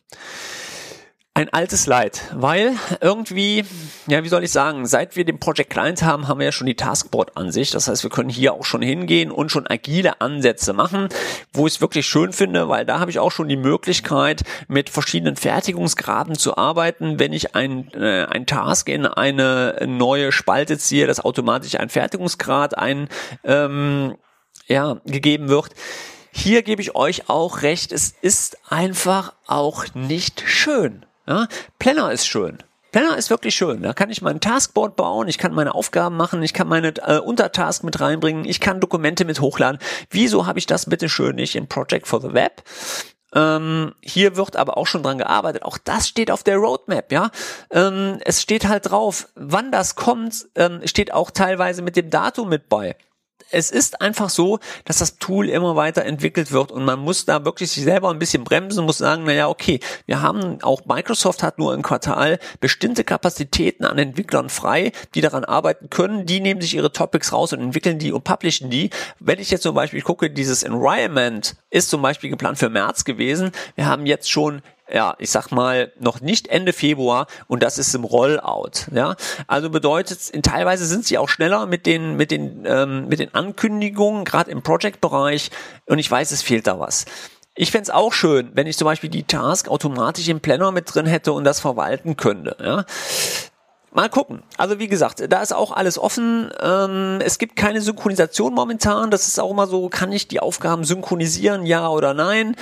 Ein 1.36 1.50
altes 1.50 1.86
Leid, 1.86 2.22
weil 2.32 2.76
irgendwie, 3.02 3.62
ja, 4.06 4.24
wie 4.24 4.28
soll 4.28 4.42
ich 4.42 4.50
sagen, 4.50 4.86
seit 4.86 5.16
wir 5.16 5.24
den 5.26 5.38
Project 5.38 5.68
Client 5.68 6.02
haben, 6.02 6.28
haben 6.28 6.38
wir 6.38 6.46
ja 6.46 6.52
schon 6.52 6.66
die 6.66 6.76
Taskboard-Ansicht. 6.76 7.74
Das 7.74 7.88
heißt, 7.88 8.04
wir 8.04 8.10
können 8.10 8.30
hier 8.30 8.54
auch 8.54 8.64
schon 8.64 8.80
hingehen 8.80 9.30
und 9.30 9.50
schon 9.50 9.66
agile 9.68 10.22
Ansätze 10.22 10.72
machen, 10.72 11.10
wo 11.52 11.66
ich 11.66 11.74
es 11.74 11.80
wirklich 11.82 12.06
schön 12.06 12.32
finde, 12.32 12.70
weil 12.70 12.86
da 12.86 13.00
habe 13.00 13.10
ich 13.10 13.18
auch 13.18 13.32
schon 13.32 13.48
die 13.48 13.58
Möglichkeit, 13.58 14.44
mit 14.68 14.88
verschiedenen 14.88 15.36
Fertigungsgraden 15.36 16.36
zu 16.36 16.56
arbeiten. 16.56 17.18
Wenn 17.18 17.34
ich 17.34 17.54
ein, 17.54 17.92
äh, 17.92 18.24
ein 18.24 18.46
Task 18.46 18.88
in 18.88 19.04
eine 19.04 19.76
neue 19.86 20.32
Spalte 20.32 20.78
ziehe, 20.78 21.06
dass 21.06 21.22
automatisch 21.22 21.78
ein 21.78 21.90
Fertigungsgrad 21.90 22.78
ein, 22.78 23.10
ähm, 23.44 24.16
ja, 24.68 25.02
gegeben 25.04 25.50
wird. 25.50 25.72
Hier 26.32 26.62
gebe 26.62 26.80
ich 26.80 26.94
euch 26.94 27.28
auch 27.28 27.60
recht, 27.60 27.92
es 27.92 28.14
ist 28.22 28.56
einfach 28.70 29.34
auch 29.46 29.84
nicht 29.92 30.42
schön. 30.46 31.04
Ja, 31.26 31.48
Planner 31.78 32.12
ist 32.12 32.26
schön. 32.26 32.58
Planner 32.92 33.16
ist 33.18 33.30
wirklich 33.30 33.54
schön. 33.54 33.82
Da 33.82 33.92
kann 33.92 34.10
ich 34.10 34.22
mein 34.22 34.40
Taskboard 34.40 34.96
bauen, 34.96 35.28
ich 35.28 35.38
kann 35.38 35.52
meine 35.52 35.74
Aufgaben 35.74 36.16
machen, 36.16 36.42
ich 36.42 36.54
kann 36.54 36.68
meine 36.68 36.94
äh, 37.06 37.18
Untertask 37.18 37.84
mit 37.84 38.00
reinbringen, 38.00 38.44
ich 38.44 38.60
kann 38.60 38.80
Dokumente 38.80 39.24
mit 39.24 39.40
hochladen. 39.40 39.80
Wieso 40.10 40.46
habe 40.46 40.58
ich 40.58 40.66
das 40.66 40.86
bitte 40.86 41.08
schön 41.08 41.36
nicht 41.36 41.56
im 41.56 41.66
Project 41.66 42.06
for 42.06 42.20
the 42.22 42.32
Web? 42.32 42.62
Ähm, 43.34 43.92
hier 44.00 44.36
wird 44.36 44.56
aber 44.56 44.78
auch 44.78 44.86
schon 44.86 45.02
dran 45.02 45.18
gearbeitet. 45.18 45.62
Auch 45.62 45.76
das 45.76 46.08
steht 46.08 46.30
auf 46.30 46.42
der 46.42 46.56
Roadmap, 46.56 47.12
ja. 47.12 47.30
Ähm, 47.70 48.18
es 48.24 48.40
steht 48.40 48.66
halt 48.66 48.90
drauf, 48.90 49.28
wann 49.34 49.70
das 49.70 49.94
kommt, 49.94 50.46
ähm, 50.54 50.80
steht 50.84 51.12
auch 51.12 51.30
teilweise 51.30 51.82
mit 51.82 51.96
dem 51.96 52.08
Datum 52.08 52.48
mit 52.48 52.70
bei 52.70 52.96
es 53.50 53.70
ist 53.70 54.00
einfach 54.00 54.30
so, 54.30 54.58
dass 54.84 54.98
das 54.98 55.18
Tool 55.18 55.48
immer 55.48 55.76
weiter 55.76 56.04
entwickelt 56.04 56.52
wird 56.52 56.72
und 56.72 56.84
man 56.84 56.98
muss 56.98 57.24
da 57.24 57.44
wirklich 57.44 57.70
sich 57.70 57.84
selber 57.84 58.10
ein 58.10 58.18
bisschen 58.18 58.44
bremsen, 58.44 58.84
muss 58.84 58.98
sagen, 58.98 59.24
naja, 59.24 59.48
okay, 59.48 59.80
wir 60.06 60.22
haben 60.22 60.62
auch 60.62 60.84
Microsoft 60.86 61.42
hat 61.42 61.58
nur 61.58 61.74
im 61.74 61.82
Quartal 61.82 62.38
bestimmte 62.60 63.04
Kapazitäten 63.04 63.84
an 63.84 63.98
Entwicklern 63.98 64.48
frei, 64.48 64.92
die 65.14 65.20
daran 65.20 65.44
arbeiten 65.44 65.90
können, 65.90 66.26
die 66.26 66.40
nehmen 66.40 66.60
sich 66.60 66.74
ihre 66.74 66.92
Topics 66.92 67.32
raus 67.32 67.52
und 67.52 67.60
entwickeln 67.60 67.98
die 67.98 68.12
und 68.12 68.24
publishen 68.24 68.70
die. 68.70 68.90
Wenn 69.20 69.38
ich 69.38 69.50
jetzt 69.50 69.62
zum 69.62 69.74
Beispiel 69.74 70.02
gucke, 70.02 70.30
dieses 70.30 70.62
Environment 70.62 71.56
ist 71.70 71.90
zum 71.90 72.02
Beispiel 72.02 72.30
geplant 72.30 72.58
für 72.58 72.70
März 72.70 73.04
gewesen. 73.04 73.52
Wir 73.74 73.86
haben 73.86 74.06
jetzt 74.06 74.30
schon 74.30 74.62
ja, 74.92 75.14
ich 75.18 75.30
sag 75.30 75.50
mal, 75.50 75.92
noch 75.98 76.20
nicht 76.20 76.48
Ende 76.48 76.72
Februar 76.72 77.26
und 77.48 77.62
das 77.62 77.78
ist 77.78 77.94
im 77.94 78.04
Rollout. 78.04 78.90
Ja, 78.92 79.16
also 79.46 79.70
bedeutet, 79.70 80.42
teilweise 80.44 80.86
sind 80.86 81.04
sie 81.04 81.18
auch 81.18 81.28
schneller 81.28 81.66
mit 81.66 81.86
den 81.86 82.16
mit 82.16 82.30
den 82.30 82.64
ähm, 82.66 83.08
mit 83.08 83.18
den 83.18 83.34
Ankündigungen, 83.34 84.24
gerade 84.24 84.50
im 84.50 84.62
Project-Bereich. 84.62 85.50
Und 85.86 85.98
ich 85.98 86.10
weiß, 86.10 86.30
es 86.30 86.42
fehlt 86.42 86.66
da 86.66 86.78
was. 86.78 87.06
Ich 87.54 87.70
fände 87.70 87.94
auch 87.94 88.12
schön, 88.12 88.50
wenn 88.52 88.66
ich 88.66 88.76
zum 88.76 88.84
Beispiel 88.84 89.10
die 89.10 89.24
Task 89.24 89.68
automatisch 89.68 90.28
im 90.28 90.40
Planner 90.40 90.72
mit 90.72 90.94
drin 90.94 91.06
hätte 91.06 91.32
und 91.32 91.44
das 91.44 91.58
verwalten 91.58 92.16
könnte. 92.16 92.56
Ja. 92.62 92.84
Mal 93.92 94.10
gucken. 94.10 94.42
Also 94.58 94.78
wie 94.78 94.88
gesagt, 94.88 95.24
da 95.32 95.40
ist 95.40 95.54
auch 95.54 95.72
alles 95.72 95.98
offen. 95.98 96.50
Ähm, 96.60 97.18
es 97.24 97.38
gibt 97.38 97.56
keine 97.56 97.80
Synchronisation 97.80 98.52
momentan. 98.52 99.10
Das 99.10 99.26
ist 99.26 99.40
auch 99.40 99.50
immer 99.50 99.66
so, 99.66 99.88
kann 99.88 100.12
ich 100.12 100.28
die 100.28 100.38
Aufgaben 100.38 100.84
synchronisieren, 100.84 101.64
ja 101.64 101.88
oder 101.88 102.12
nein? 102.12 102.56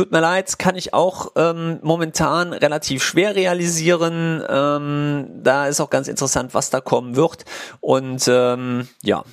Tut 0.00 0.12
mir 0.12 0.20
leid, 0.20 0.58
kann 0.58 0.76
ich 0.76 0.94
auch 0.94 1.32
ähm, 1.36 1.78
momentan 1.82 2.54
relativ 2.54 3.04
schwer 3.04 3.36
realisieren. 3.36 4.42
Ähm, 4.48 5.26
da 5.42 5.66
ist 5.66 5.78
auch 5.78 5.90
ganz 5.90 6.08
interessant, 6.08 6.54
was 6.54 6.70
da 6.70 6.80
kommen 6.80 7.16
wird. 7.16 7.44
Und 7.80 8.26
ähm, 8.26 8.88
ja. 9.02 9.24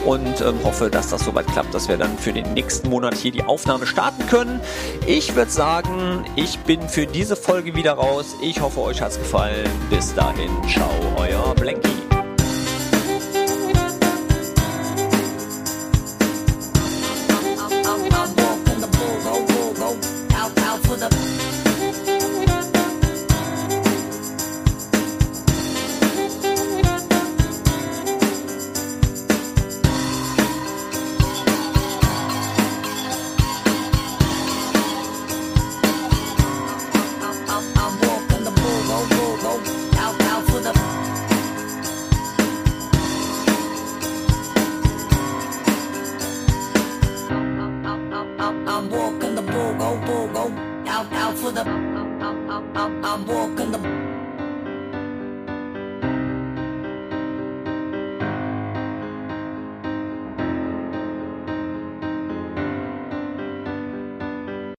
und 0.04 0.40
ähm, 0.40 0.54
hoffe, 0.62 0.90
dass 0.90 1.08
das 1.08 1.24
soweit 1.24 1.46
klappt, 1.48 1.74
dass 1.74 1.88
wir 1.88 1.96
dann 1.96 2.16
für 2.18 2.32
den 2.32 2.54
nächsten 2.54 2.88
Monat 2.88 3.16
hier 3.16 3.32
die 3.32 3.42
Aufnahme 3.42 3.86
starten 3.86 4.26
können. 4.28 4.60
Ich 5.06 5.34
würde 5.34 5.50
sagen, 5.50 6.24
ich 6.36 6.58
bin 6.60 6.88
für 6.88 7.06
diese 7.06 7.36
Folge 7.36 7.74
wieder 7.74 7.92
raus. 7.92 8.36
Ich 8.42 8.60
hoffe, 8.60 8.80
euch 8.80 9.00
hat's 9.00 9.18
gefallen. 9.18 9.68
Bis 9.90 10.14
dahin, 10.14 10.50
ciao, 10.68 10.90
euer 11.16 11.54
Blanky. 11.54 12.07